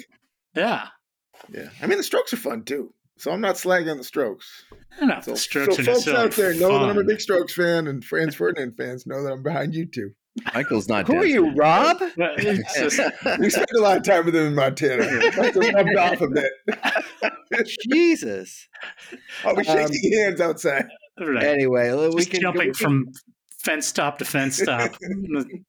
[0.54, 0.86] yeah.
[1.52, 1.68] Yeah.
[1.82, 2.94] I mean, the Strokes are fun too.
[3.18, 4.64] So I'm not slagging the Strokes.
[4.98, 7.86] Don't So, the Strokes so folks out there know that I'm a big Strokes fan,
[7.86, 10.10] and Franz Ferdinand fans know that I'm behind you too.
[10.54, 11.06] Michael's not.
[11.06, 11.34] Who are dancing.
[11.34, 11.98] you, Rob?
[12.38, 13.00] Just,
[13.38, 15.04] We spent a lot of time with him in Montana.
[15.36, 16.52] Michael rubbed off a bit.
[17.92, 18.66] Jesus.
[19.44, 20.86] I'll be Um, shaking hands outside.
[21.20, 21.42] right.
[21.44, 23.12] Anyway, we Just can jumping we can- from
[23.64, 24.92] fence top to fence top.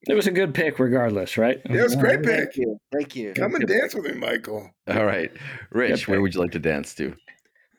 [0.07, 1.61] It was a good pick, regardless, right?
[1.69, 2.53] Yeah, it was a great pick.
[2.53, 2.77] Thank you.
[2.91, 3.33] Thank you.
[3.33, 4.69] Come and dance with me, Michael.
[4.87, 5.31] All right,
[5.71, 6.21] Rich, Good where pick.
[6.23, 7.15] would you like to dance to?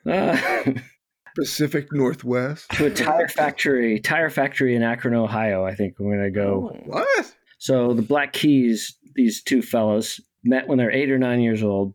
[0.09, 0.73] Uh,
[1.35, 2.69] Pacific Northwest.
[2.71, 5.65] to a tire factory, tire factory in Akron, Ohio.
[5.65, 6.75] I think we're gonna go.
[6.85, 7.33] What?
[7.57, 11.93] So the Black Keys, these two fellas met when they're eight or nine years old.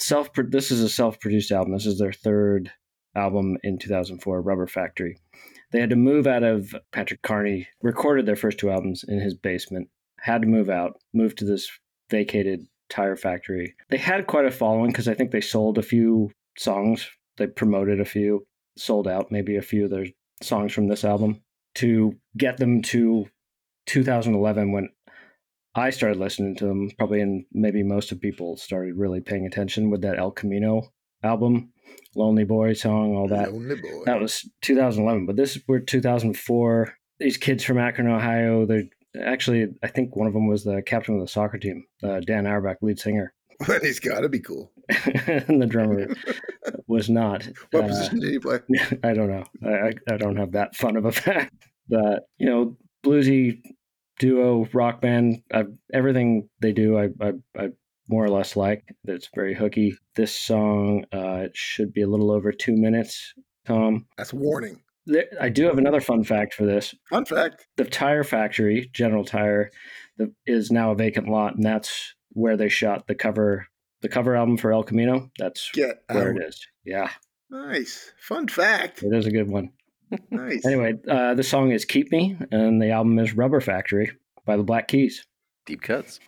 [0.00, 0.30] Self.
[0.34, 1.72] This is a self-produced album.
[1.72, 2.70] This is their third
[3.14, 5.18] album in 2004, Rubber Factory.
[5.74, 7.66] They had to move out of Patrick Carney.
[7.82, 9.88] Recorded their first two albums in his basement.
[10.20, 11.00] Had to move out.
[11.12, 11.68] Moved to this
[12.08, 13.74] vacated tire factory.
[13.90, 17.10] They had quite a following because I think they sold a few songs.
[17.38, 18.46] They promoted a few.
[18.78, 20.06] Sold out maybe a few of their
[20.40, 21.42] songs from this album
[21.74, 23.28] to get them to
[23.86, 24.90] 2011 when
[25.74, 29.90] I started listening to them, probably, and maybe most of people started really paying attention
[29.90, 30.92] with that El Camino
[31.24, 31.72] album,
[32.14, 33.52] Lonely Boy song, all that.
[33.52, 34.02] Lonely boy.
[34.06, 36.94] That was 2011, but this we're 2004.
[37.20, 38.66] These kids from Akron, Ohio.
[38.66, 38.84] They're
[39.20, 42.46] actually, I think one of them was the captain of the soccer team, uh, Dan
[42.46, 43.32] Auerbach, lead singer,
[43.66, 44.72] But he's got to be cool.
[45.26, 46.08] and the drummer
[46.88, 47.48] was not.
[47.70, 48.58] What Uh, position did he play?
[49.02, 49.44] I don't know.
[49.64, 51.54] I, I, I don't have that fun of a fact.
[51.88, 53.60] But you know, bluesy
[54.18, 55.42] duo rock band.
[55.52, 57.68] I, everything they do, I, I I
[58.08, 58.84] more or less like.
[59.04, 59.96] It's very hooky.
[60.14, 63.34] This song, uh, it should be a little over two minutes.
[63.66, 64.82] Tom, That's a warning.
[65.06, 66.94] there, I do have another fun fact for this.
[67.08, 67.66] Fun fact.
[67.76, 69.70] The tire factory, General Tire,
[70.18, 73.66] the, is now a vacant lot, and that's where they shot the cover.
[74.02, 75.30] The cover album for El Camino.
[75.38, 76.36] That's Get where out.
[76.36, 76.66] it is.
[76.84, 77.08] Yeah,
[77.50, 78.12] Nice.
[78.20, 79.02] Fun fact.
[79.02, 79.70] it is a good one.
[80.30, 80.64] Nice.
[80.66, 84.12] Anyway, uh, the song is Keep Me, and the album is Rubber Factory
[84.44, 85.26] by the Black Keys.
[85.64, 86.20] Deep cuts.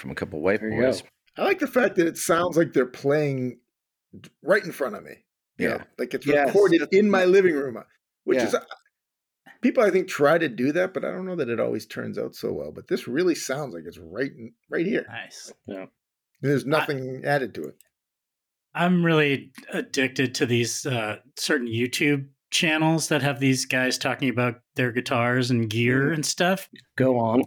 [0.00, 1.02] From a couple white There boys.
[1.36, 3.60] I like the fact that it sounds like they're playing
[4.42, 5.12] right in front of me.
[5.58, 5.76] You Yeah.
[5.76, 7.82] know, like it's Yes, recorded in my living room, uh,
[8.24, 8.46] which Yeah.
[8.46, 8.64] is uh,
[9.60, 12.18] people I think try to do that, but I don't know that it always turns
[12.18, 12.72] out so well.
[12.72, 15.06] But this really sounds like it's right in, right here.
[15.08, 15.52] Nice.
[15.66, 15.86] Yeah.
[16.40, 17.76] There's nothing added to it.
[18.74, 24.60] I'm really addicted to these uh, certain YouTube channels that have these guys talking about
[24.76, 26.68] their guitars and gear and stuff.
[26.96, 27.42] Go on.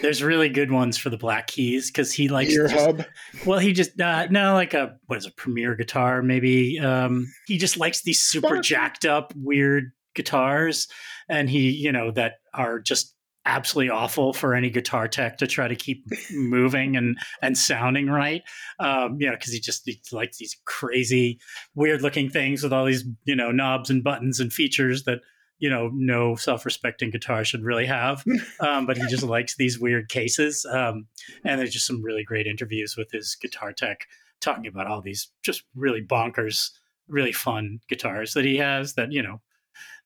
[0.00, 3.04] There's really good ones for the Black Keys because he likes Ear just- hub.
[3.46, 6.78] Well, he just uh, no, like a what is a Premier guitar maybe.
[6.78, 10.88] Um, he just likes these super jacked up weird guitars,
[11.28, 13.14] and he you know that are just
[13.44, 18.42] absolutely awful for any guitar tech to try to keep moving and and sounding right.
[18.78, 21.38] Um, you know, because he just he likes these crazy
[21.74, 25.20] weird looking things with all these you know knobs and buttons and features that
[25.62, 28.24] you know no self-respecting guitar should really have
[28.60, 31.06] um, but he just likes these weird cases um,
[31.44, 33.98] and there's just some really great interviews with his guitar tech
[34.40, 36.70] talking about all these just really bonkers
[37.08, 39.40] really fun guitars that he has that you know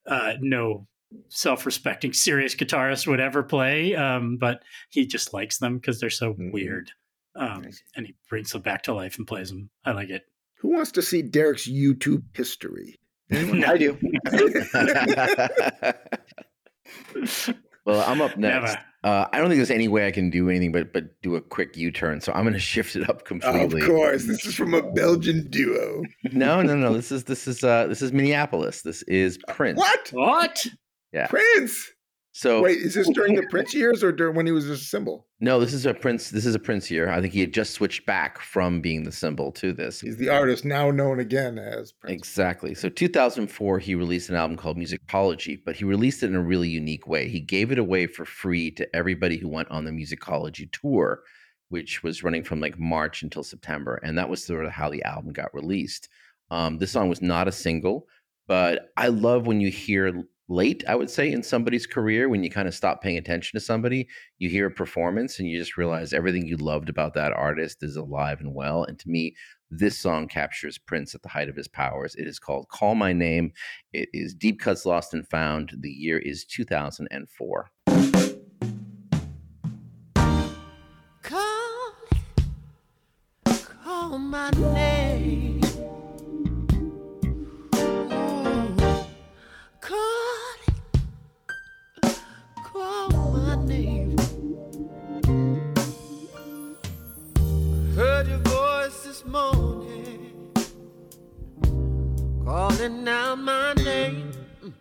[0.07, 0.87] uh, no
[1.29, 6.35] self-respecting serious guitarist would ever play um, but he just likes them because they're so
[6.35, 6.53] Mhm.
[6.53, 6.91] weird
[7.35, 7.83] um, Nice.
[7.95, 10.23] and he brings them back to life and plays them i like it
[10.61, 12.99] Who wants to see Derek's YouTube history?
[13.31, 13.65] Anyone?
[13.65, 13.97] I do.
[17.85, 18.75] well, I'm up next.
[18.75, 18.79] Never.
[19.05, 21.41] Uh, I don't think there's any way I can do anything but but do a
[21.41, 22.21] quick U-turn.
[22.21, 23.81] So I'm going to shift it up completely.
[23.83, 26.03] of course, this is from a Belgian duo.
[26.33, 26.93] No, no, no.
[26.95, 28.83] This is this is uh this is Minneapolis.
[28.83, 29.79] This is Prince.
[29.79, 30.09] What?
[30.13, 30.67] what
[31.13, 31.29] Yeah.
[31.29, 31.93] Prince?
[32.37, 35.27] So Wait, is this during the Prince years or during when he was a symbol?
[35.41, 36.29] no, this is a Prince.
[36.29, 37.09] This is a Prince year.
[37.09, 40.03] I think he had just switched back from being the symbol to this.
[40.03, 42.13] He's the artist now known again as Prince.
[42.13, 42.75] Exactly.
[42.75, 46.69] So 2004, he released an album called Musicology, but he released it in a really
[46.69, 47.27] unique way.
[47.27, 51.23] He gave it away for free to everybody who went on the Musicology tour,
[51.71, 53.99] which was running from like March until September.
[54.03, 56.11] And that was sort of how the album got released.
[56.51, 58.07] Um, this song was not a single,
[58.47, 62.51] but I love when you hear late, I would say, in somebody's career, when you
[62.51, 66.13] kind of stop paying attention to somebody, you hear a performance and you just realize
[66.13, 68.85] everything you loved about that artist is alive and well.
[68.85, 69.35] And to me,
[69.71, 72.15] this song captures Prince at the height of his powers.
[72.15, 73.53] It is called Call My Name.
[73.93, 75.73] It is Deep Cuts Lost and Found.
[75.81, 77.71] The year is 2004.
[81.23, 81.93] Call,
[83.83, 85.56] call my name.
[99.17, 100.53] This morning,
[102.45, 104.31] calling out my name.
[104.63, 104.75] Mm.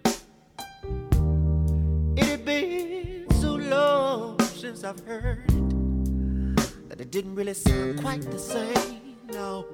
[2.17, 8.23] It had been so long since I've heard it that it didn't really sound quite
[8.23, 9.67] the same, no.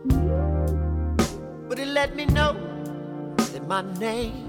[1.68, 2.54] But it let me know
[3.38, 4.46] that my name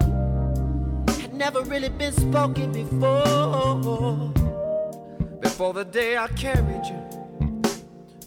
[1.21, 4.31] had never really been spoken before.
[5.41, 6.99] Before the day I carried you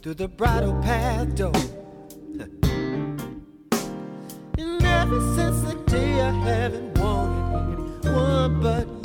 [0.03, 1.76] through the bridal path door.
[5.03, 8.96] Ever since the day I haven't wanted anyone but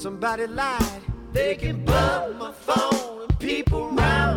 [0.00, 1.02] Somebody lied.
[1.32, 4.29] They can bug my phone and people round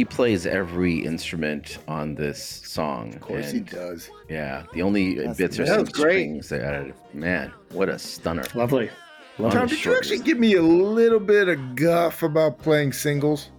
[0.00, 3.12] he plays every instrument on this song.
[3.14, 4.08] Of course he does.
[4.30, 5.92] Yeah, the only bits are that some great.
[5.92, 6.94] strings they added.
[7.12, 8.44] Man, what a stunner!
[8.54, 8.88] Lovely.
[9.36, 10.24] Love Tom, did you actually list.
[10.24, 13.50] give me a little bit of guff about playing singles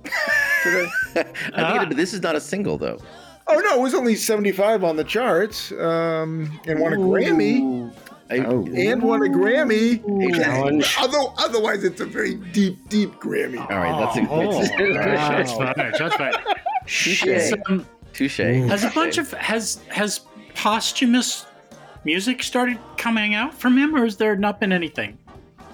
[0.64, 0.88] today?
[1.16, 1.24] I
[1.74, 2.98] think it- but this is not a single though.
[3.46, 7.94] oh no, it was only 75 on the charts, um, and won a Grammy.
[8.32, 8.66] I, Oh.
[8.76, 10.02] And won a Grammy.
[10.36, 10.96] Challenge.
[11.00, 13.60] Although otherwise, it's a very deep, deep Grammy.
[13.60, 14.70] All right, that's a Oh, that's,
[15.50, 15.96] shots fired.
[15.98, 16.36] Shots fired.
[16.88, 17.54] touche.
[17.68, 18.38] Um, Touche.
[18.40, 20.22] has a bunch of has has
[20.56, 21.46] posthumous
[22.06, 25.18] music started coming out from him, or has there not been anything?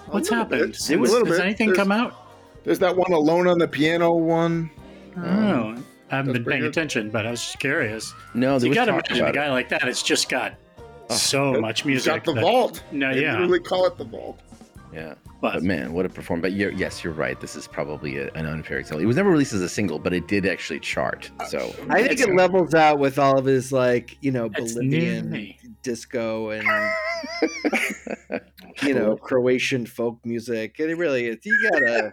[0.08, 0.62] What's happened?
[0.72, 0.76] bit.
[0.76, 1.39] Since- A has bit.
[1.41, 2.16] anything There's- come out?
[2.64, 4.70] There's that one alone on the piano one.
[5.18, 5.76] Oh,
[6.12, 6.70] I haven't been paying good.
[6.70, 8.14] attention, but I was just curious.
[8.34, 9.36] No, So you got to imagine a about it.
[9.36, 9.88] guy like that.
[9.88, 10.53] It's just got
[11.16, 12.14] so much music.
[12.14, 12.84] got the that- vault.
[12.91, 13.34] No, They yeah.
[13.34, 14.39] literally call it the vault.
[14.93, 15.16] Yeah.
[15.39, 16.41] But, But man, what a performance!
[16.41, 17.39] But you're, yes, you're right.
[17.39, 19.03] This is probably a, an unfair example.
[19.03, 21.30] It was never released as a single, but it did actually chart.
[21.49, 25.30] So I think it levels out with all of his like you know It's Bolivian
[25.30, 25.60] me.
[25.84, 26.68] disco and
[28.82, 30.80] you know Croatian folk music.
[30.80, 31.38] And it really is.
[31.43, 32.12] You gotta.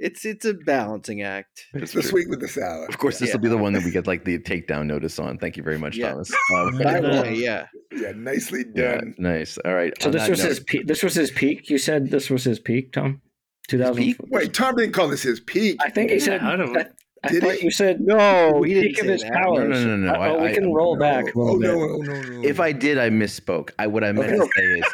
[0.00, 1.66] It's it's a balancing act.
[1.72, 2.86] It's the sweet with the sour.
[2.86, 5.38] of course, this will be the one that we get like the takedown notice on.
[5.38, 6.10] Thank you very much, Yeah.
[6.10, 6.32] Thomas.
[6.56, 7.66] Um, By the way, yeah.
[7.92, 9.14] Yeah, nicely yeah, done.
[9.18, 9.56] nice.
[9.64, 9.92] All right.
[10.02, 10.86] So on this was note- his peak.
[10.88, 11.70] This was his peak.
[11.70, 13.22] You said this was his peak, Tom.
[13.68, 14.02] Two thousand.
[14.02, 14.16] peak?
[14.30, 15.76] Wait, Tom didn't call this his peak.
[15.80, 16.40] I think he said.
[16.42, 16.86] I don't- I,
[17.22, 17.64] I Did thought he?
[17.64, 19.32] you said No, he didn't peak of his that.
[19.32, 19.68] powers.
[19.70, 21.58] No, no, no, no, Uh, oh, I- we I- can roll back a oh, little
[21.58, 22.08] no, bit.
[22.08, 22.46] no, no, no.
[22.48, 23.70] If I did, I misspoke.
[23.78, 24.84] I what I meant to say is,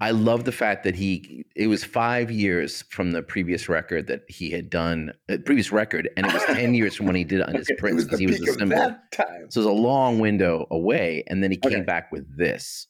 [0.00, 1.44] I love the fact that he.
[1.54, 6.10] It was five years from the previous record that he had done, uh, previous record,
[6.16, 8.18] and it was ten years from when he did it on his it Prince because
[8.18, 8.76] he was a symbol.
[9.12, 9.46] time.
[9.50, 11.82] So it was a long window away, and then he came Okay.
[11.82, 12.88] back with this,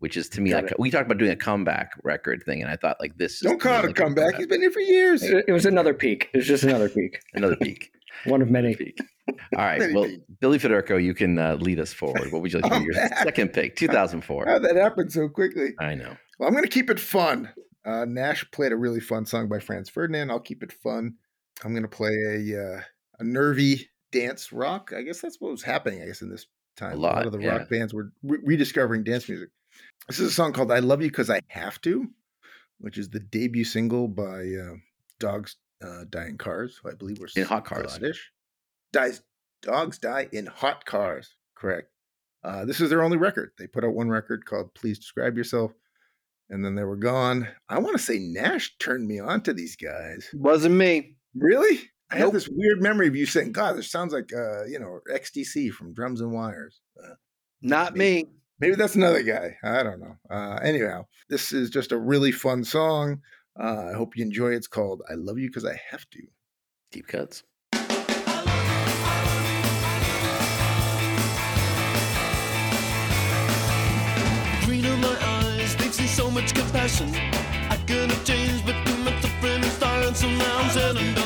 [0.00, 2.70] which is to me Got like we talked about doing a comeback record thing, and
[2.70, 3.36] I thought like this.
[3.36, 4.34] is Don't call it a looking comeback.
[4.36, 5.22] He's been here for years.
[5.22, 6.28] It, it was another peak.
[6.34, 7.18] It was just another peak.
[7.32, 7.90] Another peak.
[8.24, 8.76] One of many.
[9.28, 9.82] All right.
[9.94, 10.08] Well.
[10.40, 12.32] Billy Federico, you can uh, lead us forward.
[12.32, 12.84] What would you like to do?
[12.84, 13.18] Your back.
[13.22, 14.46] second pick, 2004.
[14.46, 15.74] How that happened so quickly?
[15.78, 16.16] I know.
[16.38, 17.50] Well, I'm going to keep it fun.
[17.84, 20.30] Uh, Nash played a really fun song by Franz Ferdinand.
[20.30, 21.14] I'll keep it fun.
[21.64, 22.80] I'm going to play a uh,
[23.18, 24.92] a nervy dance rock.
[24.96, 26.02] I guess that's what was happening.
[26.02, 26.46] I guess in this
[26.76, 27.58] time, A lot, of the yeah.
[27.58, 29.50] rock bands were re- rediscovering dance music.
[30.08, 32.08] This is a song called "I Love You Because I Have to,"
[32.78, 34.74] which is the debut single by uh,
[35.18, 37.92] Dogs uh, Die in Cars, I believe were In Hot Cars.
[37.92, 38.30] Scottish.
[38.92, 39.22] Dies
[39.62, 41.36] dogs die in hot cars.
[41.56, 41.88] Correct.
[42.44, 43.52] Uh, this is their only record.
[43.58, 45.72] They put out one record called "Please Describe Yourself."
[46.52, 47.48] and then they were gone.
[47.68, 50.28] I want to say Nash turned me on to these guys.
[50.34, 51.16] Wasn't me.
[51.34, 51.80] Really?
[52.10, 55.00] I have this weird memory of you saying, "God, this sounds like uh, you know
[55.10, 57.14] XTC from Drums and Wires." Uh,
[57.62, 58.26] Not me.
[58.60, 59.56] maybe that's another guy.
[59.64, 60.16] I don't know.
[60.30, 63.22] Uh, anyhow, this is just a really fun song.
[63.58, 64.54] Uh, I hope you enjoy.
[64.54, 66.22] It's called "I Love You Because I Have to."
[66.90, 67.42] Deep cuts.
[74.64, 77.08] green of my eyes, they've seen so much compassion.
[77.68, 81.21] I could have changed, but too much different in style, and so now I'm said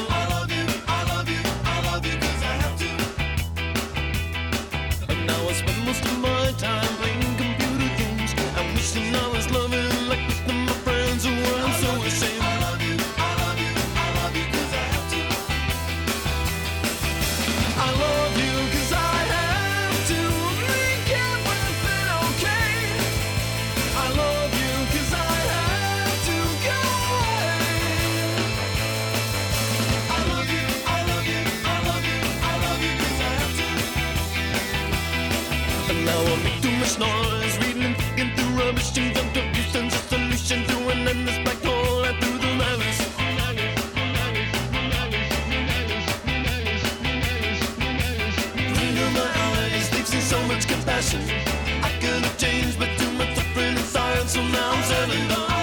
[51.06, 51.18] so.
[51.18, 55.55] I could have changed, but too much suffering inside, so now I'm telling her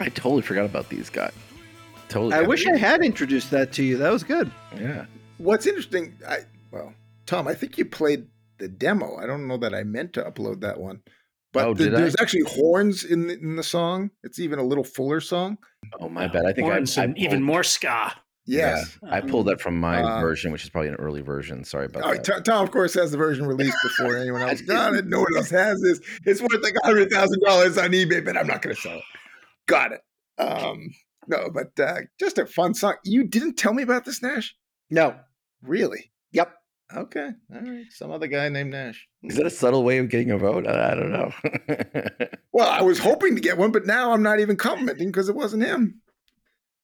[0.00, 1.32] I totally forgot about these guys.
[2.08, 2.34] Totally.
[2.34, 3.96] I wish I had introduced that to you.
[3.98, 4.50] That was good.
[4.78, 5.06] Yeah.
[5.38, 6.38] What's interesting, I
[6.70, 6.92] well,
[7.26, 8.26] Tom, I think you played
[8.58, 9.16] the demo.
[9.16, 11.02] I don't know that I meant to upload that one,
[11.52, 12.00] but Oh, the- did I?
[12.00, 14.10] there's actually horns in the, in the song.
[14.22, 15.58] It's even a little fuller song.
[16.00, 16.46] Oh my bad.
[16.46, 18.12] I think I, Horns I and even more ska.
[18.48, 18.96] Yes.
[19.10, 21.64] I pulled that from my Uh, version, which is probably an early version.
[21.64, 22.24] Sorry about Oh, that.
[22.24, 24.60] Tom, Tom, of course, has the version released before anyone else.
[24.62, 25.06] I Got it.
[25.06, 26.00] No one else has this.
[26.24, 29.02] It's worth like hundred thousand dollars on eBay, but I'm not going to sell it.
[29.66, 30.00] Got it.
[30.38, 30.90] Um,
[31.28, 32.94] no, but uh, just a fun song.
[33.04, 34.54] You didn't tell me about this, Nash.
[34.90, 35.16] No.
[35.62, 36.12] Really?
[36.32, 36.52] Yep.
[36.94, 37.30] Okay.
[37.52, 37.84] All right.
[37.90, 39.08] Some other guy named Nash.
[39.24, 40.66] Is that a subtle way of getting a vote?
[40.66, 41.32] I, I don't know.
[42.56, 45.36] Well, I was hoping to get one, but now I'm not even complimenting because it
[45.36, 46.00] wasn't him.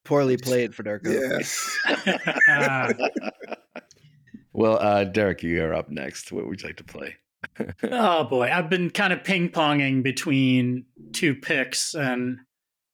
[0.05, 1.09] Poorly played, Federico.
[1.09, 1.79] Yes.
[4.53, 6.31] well, uh, Derek, you are up next.
[6.31, 7.15] What would you like to play?
[7.91, 12.37] oh boy, I've been kind of ping ponging between two picks, and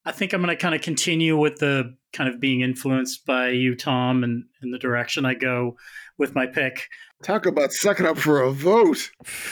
[0.09, 3.49] I think I'm going to kind of continue with the kind of being influenced by
[3.49, 5.77] you, Tom, and in the direction I go
[6.17, 6.87] with my pick.
[7.23, 9.11] Talk about sucking up for a vote.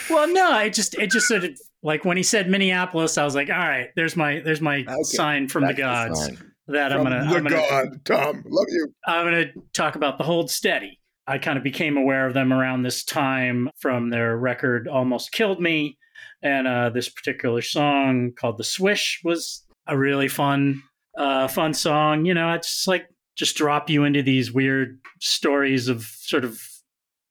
[0.10, 1.52] Well, no, I just it just sort of
[1.84, 5.04] like when he said Minneapolis, I was like, all right, there's my there's my Okay,
[5.04, 6.54] sign from the the gods sign.
[6.70, 8.44] that I'm gonna the I'm gonna God, Tom.
[8.48, 8.88] Love you.
[9.06, 11.00] I'm going to talk about the Hold Steady.
[11.28, 15.62] I kind of became aware of them around this time from their record Almost Killed
[15.62, 16.00] Me.
[16.42, 20.84] And uh, this particular song called The Swish was a really fun,
[21.18, 22.26] uh, fun song.
[22.26, 26.62] You know, it's just like just drop you into these weird stories of sort of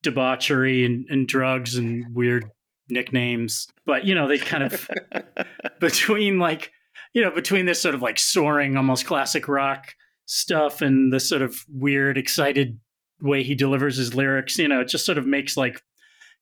[0.03, 2.49] debauchery and, and drugs and weird
[2.89, 3.67] nicknames.
[3.85, 4.89] But, you know, they kind of
[5.81, 6.71] between like,
[7.13, 9.95] you know, between this sort of like soaring, almost classic rock
[10.27, 12.79] stuff and the sort of weird, excited
[13.21, 15.83] way he delivers his lyrics, you know, it just sort of makes like,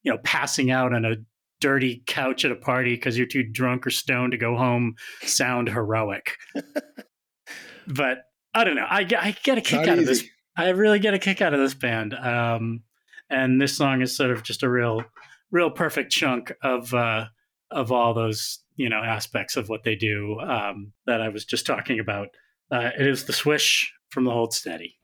[0.02, 1.16] you know, passing out on a
[1.60, 5.68] dirty couch at a party because you're too drunk or stoned to go home sound
[5.68, 6.36] heroic.
[7.86, 8.18] but
[8.54, 8.86] I don't know.
[8.88, 10.24] I, get- I get a kick Not out of this.
[10.56, 12.14] I really get a kick out of this band.
[12.14, 12.82] Um,
[13.30, 15.02] and this song is sort of just a real,
[15.50, 17.26] real perfect chunk of, uh,
[17.70, 21.66] of all those, you know, aspects of what they do um, that I was just
[21.66, 22.28] talking about.
[22.70, 24.96] Uh, it is the swish from the Hold Steady.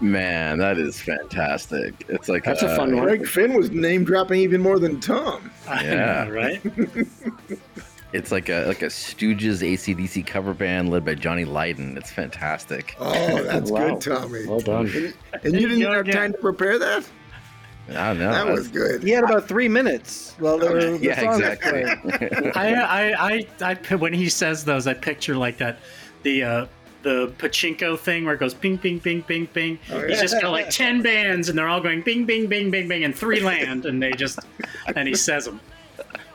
[0.00, 2.04] Man, that is fantastic.
[2.08, 3.04] It's like That's a uh, fun one.
[3.04, 5.50] Craig Finn was name dropping even more than Tom.
[5.66, 6.24] Yeah.
[6.24, 6.62] know, right?
[8.10, 11.96] It's like a like a Stooges ACDC cover band led by Johnny Lydon.
[11.98, 12.96] It's fantastic.
[12.98, 13.90] Oh, that's Wow.
[13.90, 14.46] good, Tommy.
[14.46, 14.86] Well done.
[14.86, 17.06] And, and you didn't Yo, have time to prepare that?
[17.90, 18.32] I don't know.
[18.32, 19.02] that was good.
[19.02, 22.50] He had about three minutes while the, the yeah, song was exactly.
[22.54, 25.78] I, I, I, I, when he says those, I picture like that,
[26.28, 26.66] the, uh,
[27.02, 29.78] the pachinko thing where it goes ping, ping, ping, ping, ping.
[30.06, 33.04] He's just got like 10 bands and they're all going bing, bing, bing, bing, bing,
[33.04, 34.38] and three land, and they just,
[34.94, 35.60] and he says them.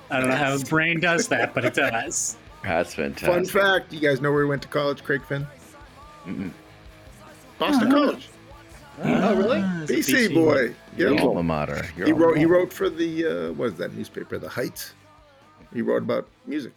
[0.10, 2.38] I don't know how his brain does that, but it does.
[2.64, 3.28] That's fantastic.
[3.28, 3.62] Fun fantastic.
[3.62, 5.46] fact: You guys know where he went to college, Craig Finn?
[7.60, 8.30] Boston College.
[9.04, 9.60] oh, really?
[9.62, 10.34] BC, BC.
[10.34, 10.74] boy.
[10.96, 11.22] Your Yeah.
[11.24, 11.86] alma mater.
[11.98, 12.38] Your He alma wrote.
[12.38, 14.38] He wrote for the uh, what is that newspaper?
[14.38, 14.94] The Heights.
[15.74, 16.74] He wrote about music,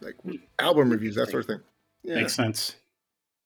[0.00, 0.16] like
[0.58, 1.60] album reviews, that sort of thing.
[2.06, 2.14] Yeah.
[2.16, 2.76] Makes sense.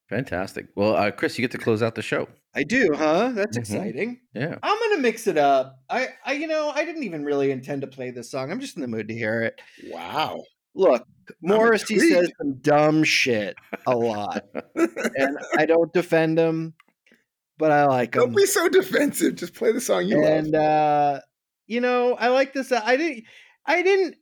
[0.09, 0.67] Fantastic.
[0.75, 2.29] Well, uh, Chris, you get to close out the show.
[2.55, 3.31] I do, huh?
[3.33, 3.61] That's Mhm.
[3.61, 4.21] exciting.
[4.35, 4.57] Yeah.
[4.63, 5.79] I'm gonna mix it up.
[5.89, 8.51] I, I, you know, I didn't even really intend to play this song.
[8.51, 9.61] I'm just in the mood to hear it.
[9.89, 10.43] Wow.
[10.75, 11.05] Look,
[11.43, 13.57] Morrissey says some dumb shit
[13.87, 14.45] a lot,
[14.75, 16.75] and I don't defend him,
[17.59, 18.23] but I like him.
[18.23, 19.35] Don't be so defensive.
[19.37, 20.63] Just play the song you and love.
[20.63, 21.21] uh,
[21.67, 22.71] you know, I like this.
[22.73, 23.25] I didn't.
[23.67, 24.17] I didn't.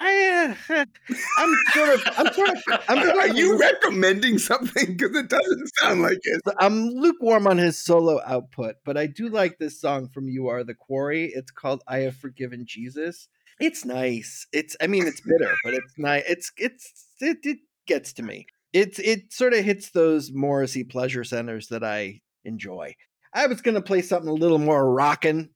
[0.00, 0.56] I.
[0.68, 0.84] Uh,
[1.38, 2.02] I'm sort of.
[2.16, 2.62] I'm sort of.
[2.88, 4.96] I'm sort Are of you recommending something?
[4.96, 6.42] Because it doesn't sound like it.
[6.58, 10.64] I'm lukewarm on his solo output, but I do like this song from You Are
[10.64, 11.26] the Quarry.
[11.34, 13.28] It's called I Have Forgiven Jesus.
[13.60, 14.46] It's nice.
[14.52, 16.24] It's I mean it's bitter, but it's nice.
[16.26, 18.46] It's it's it, it gets to me.
[18.72, 22.94] It's it sort of hits those Morrissey pleasure centers that I enjoy.
[23.34, 25.50] I was gonna play something a little more rockin',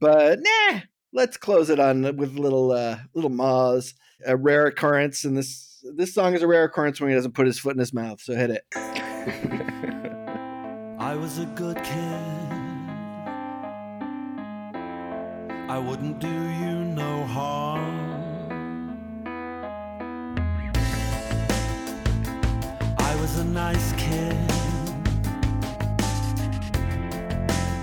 [0.00, 0.80] but nah.
[1.12, 3.94] Let's close it on with little uh little Moz.
[4.26, 7.46] A rare occurrence, and this this song is a rare occurrence when he doesn't put
[7.46, 8.20] his foot in his mouth.
[8.20, 8.64] So hit it.
[10.98, 12.48] I was a good kid.
[15.70, 18.08] I wouldn't do you no harm.
[22.98, 24.36] I was a nice kid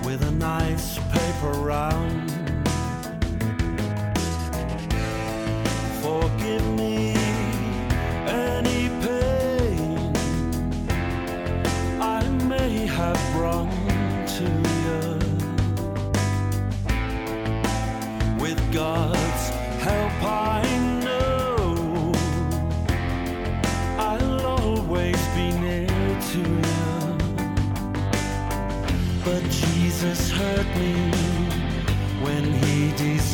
[0.05, 2.44] with a nice paper round.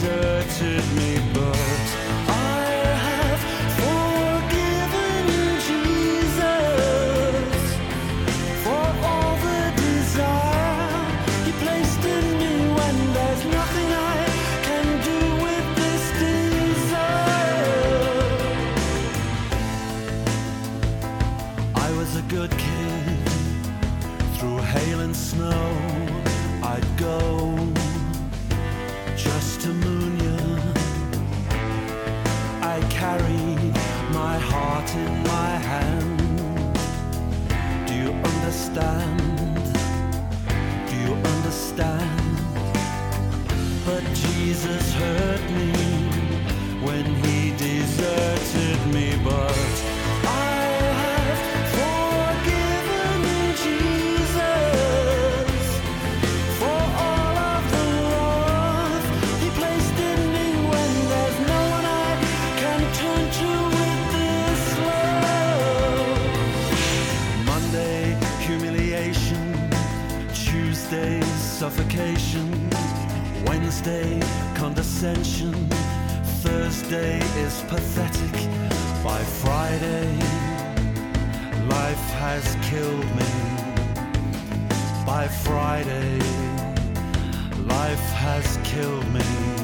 [0.02, 1.11] Deserted me.
[73.84, 74.20] Wednesday,
[74.56, 75.54] condescension.
[76.44, 78.32] Thursday is pathetic.
[79.04, 80.16] By Friday,
[81.68, 83.32] life has killed me.
[85.04, 86.20] By Friday,
[87.66, 89.61] life has killed me.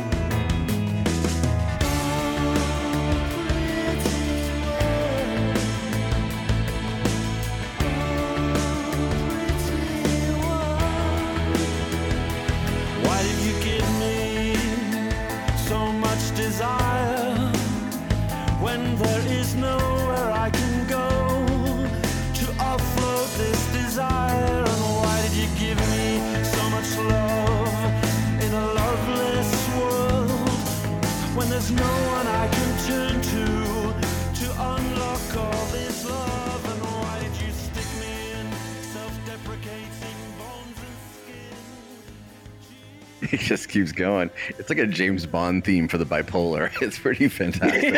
[43.27, 43.39] Skin?
[43.39, 44.29] He just keeps going.
[44.57, 46.71] It's like a James Bond theme for the bipolar.
[46.81, 47.93] It's pretty fantastic.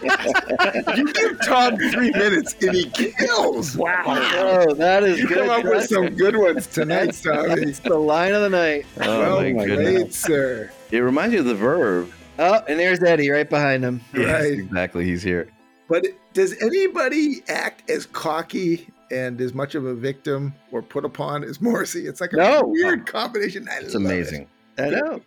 [0.96, 3.76] You give Todd three minutes and he kills.
[3.76, 4.02] Wow.
[4.06, 5.38] Oh, that is You good.
[5.38, 7.64] come up with some good ones tonight, Tommy.
[7.66, 8.86] That's the line of the night.
[9.00, 10.16] oh well my played, goodness.
[10.16, 10.70] sir.
[10.90, 12.10] It reminds me of the verb.
[12.38, 14.00] Oh, and there's Eddie right behind him.
[14.14, 14.52] Yes, Right.
[14.58, 15.04] exactly.
[15.04, 15.48] He's here.
[15.88, 21.44] But does anybody act as cocky and as much of a victim or put upon
[21.44, 22.06] as Morrissey?
[22.06, 22.62] It's like a No.
[22.64, 23.68] weird combination.
[23.70, 24.06] I It's love it.
[24.06, 24.48] amazing.
[24.78, 25.20] I know.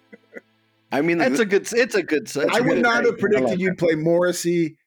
[0.92, 1.68] I mean, That's a good.
[1.74, 2.32] It's a good.
[2.52, 4.78] I would not have predicted you'd play Morrissey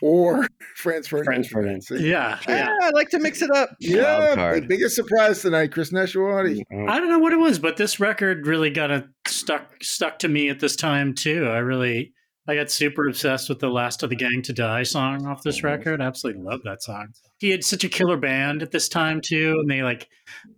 [0.00, 1.44] or Franz Ferdinand.
[1.48, 2.04] Franz Ferdinand.
[2.04, 2.54] Yeah, yeah.
[2.68, 3.70] Yeah, I like to mix it up.
[3.80, 6.62] Yeah, the biggest surprise tonight, Chris Nashawaty.
[6.72, 6.88] Mm-hmm.
[6.88, 10.28] I don't know what it was, but this record really got a stuck stuck to
[10.28, 11.46] me at this time too.
[11.48, 12.12] I really
[12.50, 15.62] I got super obsessed with the Last of the Gang to Die song off this
[15.62, 16.00] record.
[16.00, 17.12] I absolutely love that song.
[17.38, 20.08] He had such a killer band at this time too, and they like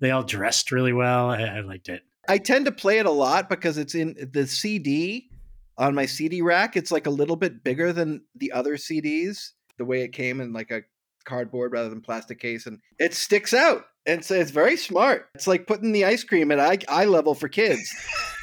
[0.00, 1.28] they all dressed really well.
[1.28, 2.00] I, I liked it.
[2.26, 5.28] I tend to play it a lot because it's in the CD
[5.76, 6.78] on my CD rack.
[6.78, 9.50] It's like a little bit bigger than the other CDs.
[9.76, 10.84] The way it came in like a
[11.22, 13.84] cardboard rather than plastic case, and it sticks out.
[14.04, 15.28] And so it's very smart.
[15.34, 17.88] It's like putting the ice cream at eye, eye level for kids.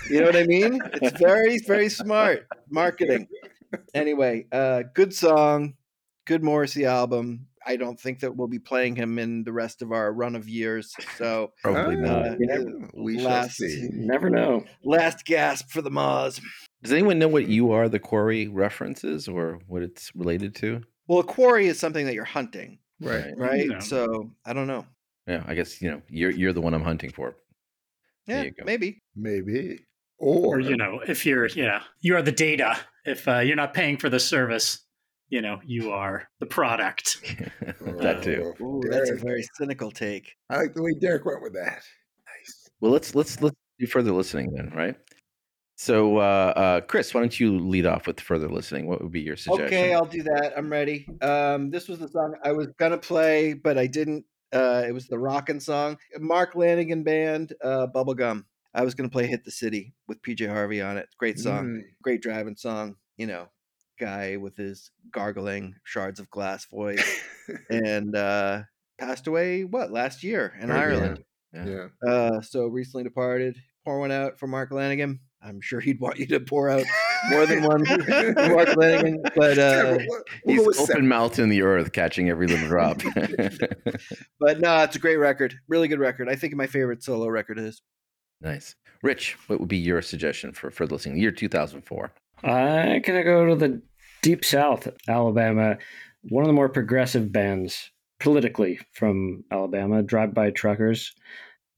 [0.09, 0.79] You know what I mean?
[1.01, 3.27] It's very, very smart marketing.
[3.93, 5.73] Anyway, uh, good song,
[6.25, 7.45] good Morrissey album.
[7.67, 10.47] I don't think that we'll be playing him in the rest of our run of
[10.47, 10.95] years.
[11.17, 12.25] So probably Ah, not.
[12.31, 13.89] uh, we shall see.
[13.91, 14.63] Never know.
[14.83, 16.41] last gasp for the Moz.
[16.81, 20.81] Does anyone know what you are the quarry references or what it's related to?
[21.09, 23.33] Well, a quarry is something that you're hunting, Right.
[23.35, 23.67] right?
[23.67, 23.79] No.
[23.79, 24.85] So I don't know.
[25.27, 27.35] Yeah, I guess you know you're you're the one I'm hunting for.
[28.27, 29.01] Yeah, maybe.
[29.15, 29.79] Maybe.
[30.19, 32.77] Or Or, you know, if you're yeah, you are the data.
[33.05, 34.81] If uh, you're not paying for the service,
[35.29, 37.17] you know, you are the product.
[37.81, 38.53] that too.
[38.61, 40.35] Oh, Ooh, that's a very cynical take.
[40.51, 41.81] I like the way Derek went with that.
[42.27, 42.69] Nice.
[42.81, 44.95] Well, let's let's let's do further listening then, right?
[45.81, 46.19] So, uh,
[46.57, 48.85] uh, Chris, why don't you lead off with further listening?
[48.85, 49.67] What would be your suggestion?
[49.67, 50.51] Okay, I'll do that.
[50.57, 51.07] I'm ready.
[51.21, 54.25] Um, this was the song I was gonna play, but I didn't.
[54.51, 58.43] Uh, it was the rockin' song, Mark Lanegan Band, uh, Bubblegum.
[58.73, 61.07] I was gonna play "Hit the City" with PJ Harvey on it.
[61.17, 61.81] Great song, Mm.
[62.03, 62.97] great driving song.
[63.15, 63.47] You know,
[63.97, 67.21] guy with his gargling shards of glass voice,
[67.69, 68.63] and uh,
[68.97, 71.23] passed away what last year in Ireland.
[71.53, 71.65] Yeah.
[71.65, 71.87] Yeah.
[72.05, 73.55] Uh, so recently departed.
[73.85, 75.19] Pour one out for Mark Lanegan.
[75.41, 76.83] I'm sure he'd want you to pour out
[77.31, 79.97] more than one Mark Lanegan, but uh,
[80.45, 81.07] He's open seven.
[81.07, 83.01] mouthed in the earth, catching every little drop.
[84.39, 85.55] but no, it's a great record.
[85.67, 86.29] Really good record.
[86.29, 87.81] I think my favorite solo record is.
[88.41, 89.37] nice, Rich.
[89.47, 91.17] What would be your suggestion for for listening?
[91.19, 92.11] Year two thousand four.
[92.43, 93.81] I'm gonna go to the
[94.21, 95.77] deep south, Alabama.
[96.23, 101.13] One of the more progressive bands politically from Alabama, Drive By Truckers.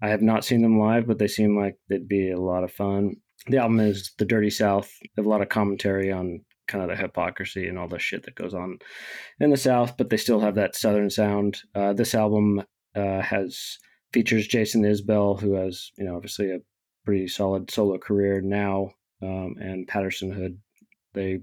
[0.02, 2.72] I have not seen them live, but they seem like they'd be a lot of
[2.72, 3.18] fun.
[3.48, 4.92] The album is The Dirty South.
[5.02, 8.24] They have a lot of commentary on kind of the hypocrisy and all the shit
[8.24, 8.80] that goes on
[9.40, 11.60] in the South, but they still have that Southern sound.
[11.76, 12.64] Uh, this album
[12.96, 13.78] uh, has
[14.14, 16.60] features Jason Isbell, who has you know obviously a
[17.06, 20.58] pretty solid solo career now, um, and Patterson Hood.
[21.14, 21.40] They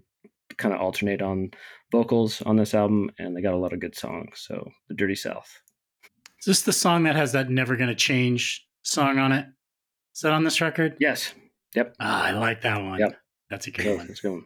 [0.57, 1.51] kind of alternate on
[1.93, 4.45] vocals on this album, and they got a lot of good songs.
[4.47, 5.49] So the Dirty South.
[6.41, 9.47] Is this the song that has that "Never Gonna Change" song on it?
[10.15, 10.97] Is that on this record?
[11.01, 11.35] Yes.
[11.75, 11.95] Yep.
[12.01, 12.99] Ah, I like that one.
[12.99, 13.19] Yep.
[13.51, 14.07] That's a good So one.
[14.09, 14.43] let's go.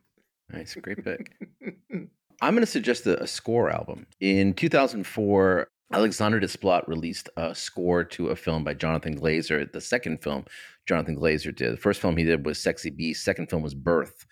[0.52, 1.32] Nice, great pick.
[2.40, 4.06] I'm going to suggest a, a score album.
[4.20, 9.70] In 2004, Alexander Desplat released a score to a film by Jonathan Glazer.
[9.70, 10.44] The second film
[10.86, 11.72] Jonathan Glazer did.
[11.72, 13.24] The first film he did was Sexy Beast.
[13.24, 14.26] Second film was Birth.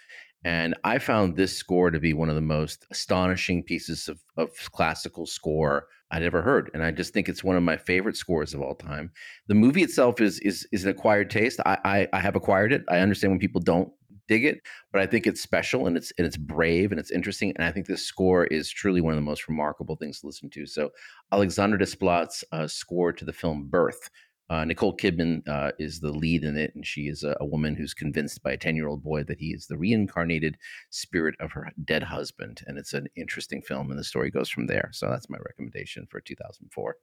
[0.45, 4.51] And I found this score to be one of the most astonishing pieces of, of
[4.72, 6.70] classical score I'd ever heard.
[6.72, 9.12] And I just think it's one of my favorite scores of all time.
[9.49, 11.61] The movie itself is is is an acquired taste.
[11.66, 12.82] I I, I have acquired it.
[12.88, 13.93] I understand when people don't
[14.30, 14.62] dig it,
[14.93, 17.53] but I think it's special and it's and it's brave and it's interesting.
[17.57, 20.49] And I think this score is truly one of the most remarkable things to listen
[20.51, 20.66] to.
[20.66, 20.91] So
[21.32, 24.09] Alexander Desplat's uh, score to the film Birth.
[24.51, 27.77] Uh, Nicole Kidman uh, is the lead in it, and she is a, a woman
[27.77, 30.59] who's convinced by a 10 year old boy that he is the reincarnated
[30.91, 32.63] spirit of her dead husband.
[32.67, 34.91] And it's an interesting film, and the story goes from there.
[34.93, 36.97] So that's my recommendation for 2004.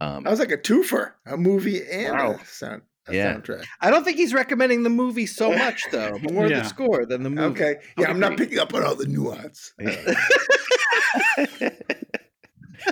[0.00, 2.32] Um, That was like a twofer, a movie and Wow.
[2.40, 3.34] a sound a Yeah.
[3.34, 3.64] soundtrack.
[3.80, 6.18] I don't think he's recommending the movie so much, though.
[6.30, 6.60] More Yeah.
[6.60, 7.62] the score than the movie.
[7.62, 7.76] Okay.
[7.98, 9.72] Yeah, I'm not picking up on all the nuance.
[9.84, 10.14] Uh,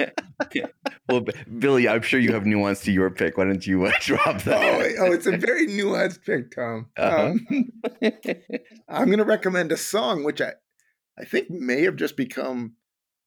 [1.08, 1.24] well,
[1.58, 3.36] Billy, I'm sure you have nuance to your pick.
[3.36, 4.94] Why don't you uh, drop Oh, that?
[5.00, 6.86] oh, it's a very nuanced pick, Tom.
[6.96, 7.34] Uh-huh.
[7.50, 7.70] Um,
[8.88, 10.52] I'm going to recommend a song which I,
[11.18, 12.74] I think may have just become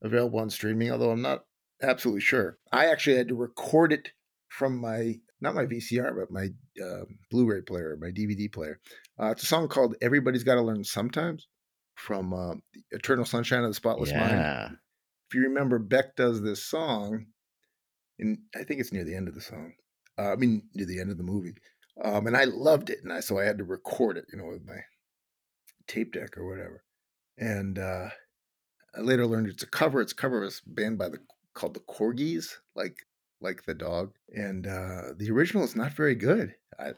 [0.01, 1.45] available on streaming, although I'm not
[1.81, 2.57] absolutely sure.
[2.71, 4.09] I actually had to record it
[4.49, 6.47] from my not my VCR, but my
[6.83, 8.79] uh, Blu-ray player, my DVD player.
[9.21, 11.47] Uh, it's a song called "Everybody's Got to Learn Sometimes"
[11.95, 12.55] from uh,
[12.91, 14.77] "Eternal Sunshine of the Spotless Mind."
[15.29, 17.25] if you remember, Beck does this song,
[18.19, 19.73] and I think it's near the end of the song.
[20.17, 21.53] Uh, I mean, near the end of the movie,
[22.03, 24.45] um, and I loved it, and I so I had to record it, you know,
[24.45, 24.79] with my
[25.87, 26.83] tape deck or whatever.
[27.37, 28.09] And uh,
[28.95, 30.01] I later learned it's a cover.
[30.01, 31.19] It's a cover of a band by the
[31.53, 32.97] called the Korgis, like
[33.41, 34.13] like the dog.
[34.29, 36.95] And uh, the original is not very good, I, at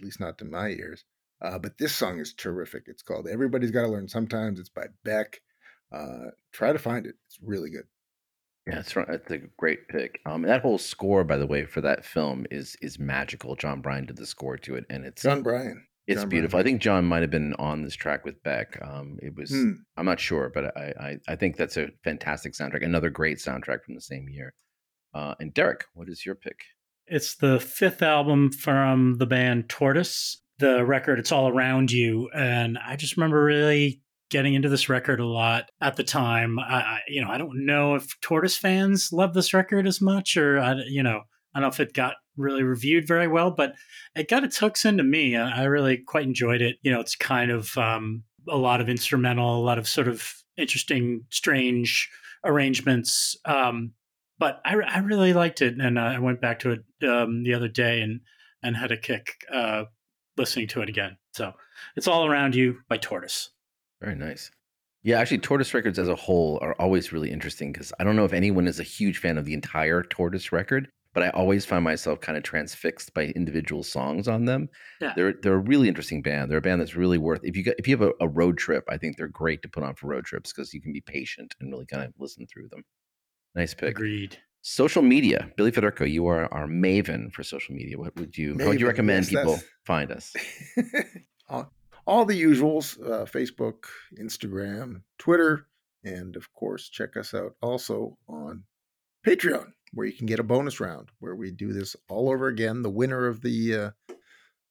[0.00, 1.04] least not to my ears.
[1.42, 2.84] Uh, but this song is terrific.
[2.86, 5.40] It's called "Everybody's Got to Learn Sometimes." It's by Beck.
[5.92, 7.14] Uh, try to find it.
[7.26, 7.86] It's really good.
[8.66, 10.20] Yeah, that's right- it's a great pick.
[10.26, 13.56] Um, that whole score, by the way, for that film is is magical.
[13.56, 15.86] Jon Brion did the score to it, and it's Jon Brion.
[16.06, 16.56] it's John beautiful.
[16.58, 16.66] Brion.
[16.66, 18.78] I think John might have been on this track with Beck.
[18.82, 19.72] Um, it was Hmm.
[19.96, 22.84] I'm not sure, but I, I I think that's a fantastic soundtrack.
[22.84, 24.54] Another great soundtrack from the same year.
[25.14, 26.60] Uh, and Derek, what is your pick?
[27.06, 30.40] It's the fifth album from the band Tortoise.
[30.60, 32.28] The record, It's All Around You.
[32.34, 36.58] And I just remember really getting into this record a lot at the time.
[36.58, 40.58] I, you know, I don't know if Tortoise fans love this record as much or,
[40.58, 41.22] I, you know,
[41.54, 43.74] I don't know if it got really reviewed very well, but
[44.14, 45.36] it got its hooks into me.
[45.36, 46.76] I, I really quite enjoyed it.
[46.82, 50.32] You know, it's kind of um, a lot of instrumental, a lot of sort of
[50.56, 52.08] interesting, strange
[52.44, 53.36] arrangements.
[53.44, 53.92] Um,
[54.38, 57.68] but I, I really liked it, and I went back to it um, the other
[57.68, 58.20] day and
[58.62, 59.84] and had a kick uh,
[60.36, 61.16] listening to it again.
[61.32, 61.52] So
[61.96, 63.50] it's all around you by Tortoise.
[64.00, 64.50] Very nice.
[65.02, 68.24] Yeah, actually, Tortoise records as a whole are always really interesting because I don't know
[68.24, 71.82] if anyone is a huge fan of the entire Tortoise record, but I always find
[71.82, 74.68] myself kind of transfixed by individual songs on them.
[75.00, 75.12] Yeah.
[75.16, 76.50] They're they're a really interesting band.
[76.50, 78.58] They're a band that's really worth if you got, if you have a, a road
[78.58, 81.00] trip, I think they're great to put on for road trips because you can be
[81.00, 82.82] patient and really kind of listen through them.
[83.54, 83.90] Nice pick.
[83.90, 84.36] Agreed.
[84.62, 87.96] Social media, Billy Federico, you are our maven for social media.
[87.96, 90.34] What would you how would you recommend yes, people that's- find us?
[92.06, 93.84] all, the usuals uh, Facebook,
[94.18, 95.66] Instagram, Twitter,
[96.04, 98.64] and of course, check us out also on
[99.26, 102.82] Patreon, where you can get a bonus round where we do this all over again.
[102.82, 103.90] The winner of the uh,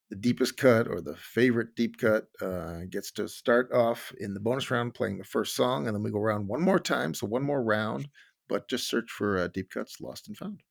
[0.10, 4.40] the deepest cut or the favorite deep cut uh, gets to start off in the
[4.40, 7.28] bonus round playing the first song, and then we go around one more time, so
[7.28, 8.08] one more round.
[8.48, 10.62] But just search for uh, deep cuts, lost and found.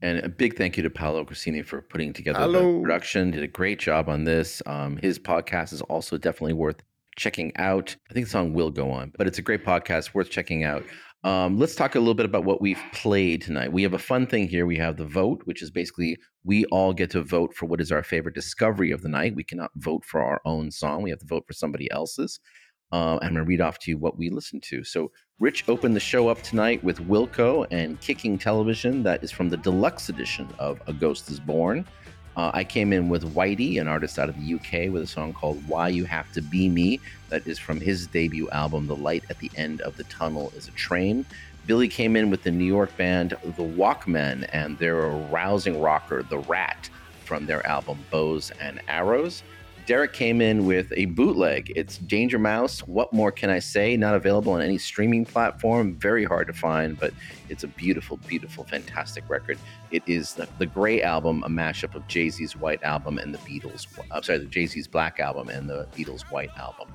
[0.00, 2.74] And a big thank you to Paolo Crescini for putting together Hello.
[2.74, 3.32] the production.
[3.32, 4.62] Did a great job on this.
[4.64, 6.82] Um, his podcast is also definitely worth
[7.16, 7.96] checking out.
[8.08, 10.84] I think the song will go on, but it's a great podcast worth checking out.
[11.24, 13.72] Um, let's talk a little bit about what we've played tonight.
[13.72, 14.66] We have a fun thing here.
[14.66, 17.90] We have the vote, which is basically we all get to vote for what is
[17.90, 19.34] our favorite discovery of the night.
[19.34, 21.02] We cannot vote for our own song.
[21.02, 22.38] We have to vote for somebody else's.
[22.92, 24.82] Uh, I'm going to read off to you what we listened to.
[24.82, 25.10] So,
[25.40, 29.02] Rich opened the show up tonight with Wilco and Kicking Television.
[29.04, 31.86] That is from the deluxe edition of A Ghost is Born.
[32.36, 35.32] Uh, I came in with Whitey, an artist out of the UK, with a song
[35.32, 37.00] called Why You Have to Be Me.
[37.30, 40.68] That is from his debut album, The Light at the End of the Tunnel is
[40.68, 41.26] a Train.
[41.66, 46.38] Billy came in with the New York band The Walkmen and their rousing rocker, The
[46.38, 46.88] Rat,
[47.24, 49.42] from their album Bows and Arrows.
[49.88, 51.72] Derek came in with a bootleg.
[51.74, 52.80] It's Danger Mouse.
[52.80, 53.96] What more can I say?
[53.96, 55.94] Not available on any streaming platform.
[55.94, 57.14] Very hard to find, but
[57.48, 59.58] it's a beautiful, beautiful, fantastic record.
[59.90, 63.38] It is the, the Gray album, a mashup of Jay Z's White album and the
[63.38, 63.86] Beatles.
[64.10, 66.92] I'm sorry, the Jay Z's Black album and the Beatles White album.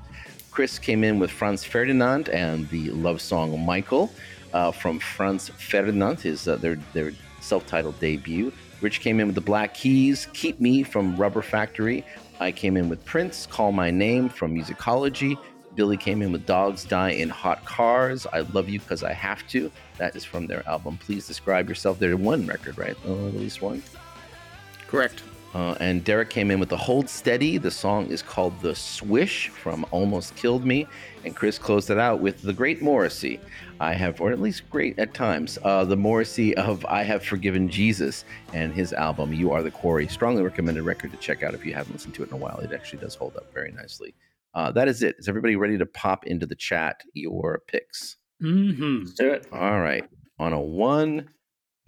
[0.52, 4.12] Chris came in with Franz Ferdinand and the love song Michael
[4.52, 7.10] uh, from Franz Ferdinand, is uh, their their
[7.40, 8.52] self-titled debut.
[8.84, 12.04] Rich came in with the Black Keys, Keep Me from Rubber Factory.
[12.38, 15.38] I came in with Prince, Call My Name from Musicology.
[15.74, 18.26] Billy came in with Dogs Die in Hot Cars.
[18.30, 19.72] I Love You Because I Have to.
[19.96, 20.98] That is from their album.
[20.98, 21.98] Please describe yourself.
[21.98, 22.94] They're one record, right?
[23.06, 23.82] Oh, at least one.
[24.86, 25.22] Correct.
[25.54, 27.56] Uh, and Derek came in with the Hold Steady.
[27.56, 30.86] The song is called The Swish from Almost Killed Me.
[31.24, 33.40] And Chris closed it out with The Great Morrissey.
[33.80, 37.68] I have, or at least great at times, uh, the Morrissey of I Have Forgiven
[37.68, 40.06] Jesus and his album You Are the Quarry.
[40.08, 42.58] Strongly recommended record to check out if you haven't listened to it in a while.
[42.60, 44.14] It actually does hold up very nicely.
[44.54, 45.16] Uh, that is it.
[45.18, 48.16] Is everybody ready to pop into the chat your picks?
[48.40, 49.46] hmm Let's do it.
[49.52, 50.04] All right.
[50.38, 51.30] On a one,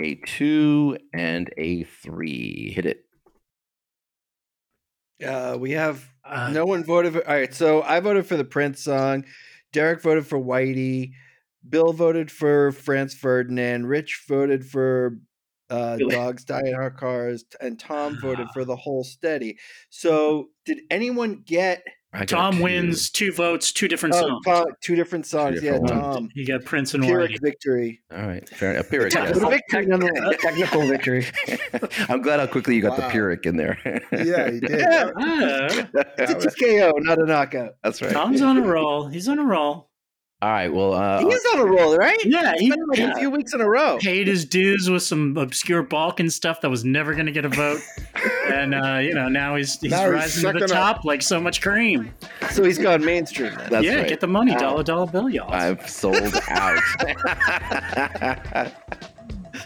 [0.01, 2.73] a two, and a three.
[2.75, 3.05] Hit it.
[5.25, 7.27] Uh, we have Uh, no one voted for.
[7.27, 9.25] All right, so I voted for the Prince song.
[9.73, 11.13] Derek voted for Whitey.
[11.69, 13.87] Bill voted for Franz Ferdinand.
[13.87, 15.19] Rich voted for
[15.71, 16.15] uh, Really?
[16.15, 19.59] Dogs Die in Our Cars, and Tom voted for the Hold Steady.
[19.91, 21.83] So, did anyone get
[22.29, 22.63] Tom two.
[22.63, 24.45] wins two votes, two different oh, songs.
[24.47, 25.61] Tom- two different songs?
[25.61, 26.17] different yeah, ones.
[26.17, 26.29] Tom.
[26.35, 27.43] You got Prince and Pyrrhic Whitey.
[27.43, 28.01] victory.
[28.13, 28.89] All right, fair enough.
[28.89, 29.13] Pyrrhic.
[29.13, 29.61] Technical, yes.
[29.69, 31.27] victory technical victory.
[32.09, 33.07] I'm glad how quickly you got Wow.
[33.09, 33.79] the Pyrrhic in there.
[34.13, 34.71] Yeah, he did.
[34.71, 35.11] Yeah.
[35.19, 35.67] Ah,
[36.19, 37.73] It's a TKO, not a knockout.
[37.83, 38.13] That's right.
[38.13, 39.09] Tom's on a roll.
[39.09, 39.91] He's on a roll.
[40.43, 40.69] All right.
[40.69, 42.23] Well, uh, He's on a roll, right?
[42.23, 43.97] Yeah, he He's been like a few weeks in a row.
[43.99, 47.49] paid his dues with some obscure Balkan stuff that was never going to get a
[47.49, 47.81] vote,
[48.53, 50.97] and uh, you know now he's he's Now he's rising to the sucking up.
[50.97, 52.13] top like so much cream.
[52.51, 53.55] So he's gone mainstream.
[53.55, 53.71] Then.
[53.71, 54.09] that's yeah, right.
[54.09, 54.59] get the money, Wow.
[54.59, 55.51] dollar dollar bill, y'all.
[55.53, 56.17] I've sold
[56.51, 56.83] out.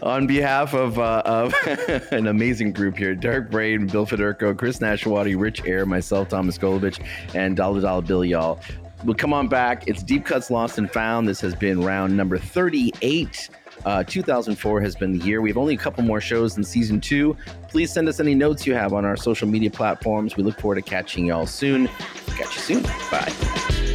[0.03, 1.53] On behalf of, uh, of
[2.13, 7.05] an amazing group here, Derek Brain, Bill Federico, Chris Nashawaty, Rich Air, myself, Thomas Golovich,
[7.35, 8.61] and Dollar Dollar Bill, y'all.
[9.05, 9.89] Well, come on back.
[9.89, 11.27] It's Deep Cuts Lost and Found.
[11.27, 13.49] This has been round number 38.
[13.87, 15.41] Uh, 2004 has been the year.
[15.41, 17.35] We have only a couple more shows in season two.
[17.69, 20.37] Please send us any notes you have on our social media platforms.
[20.37, 21.89] We look forward to catching y'all soon.
[22.37, 22.83] Catch you soon.
[23.11, 23.90] Bye.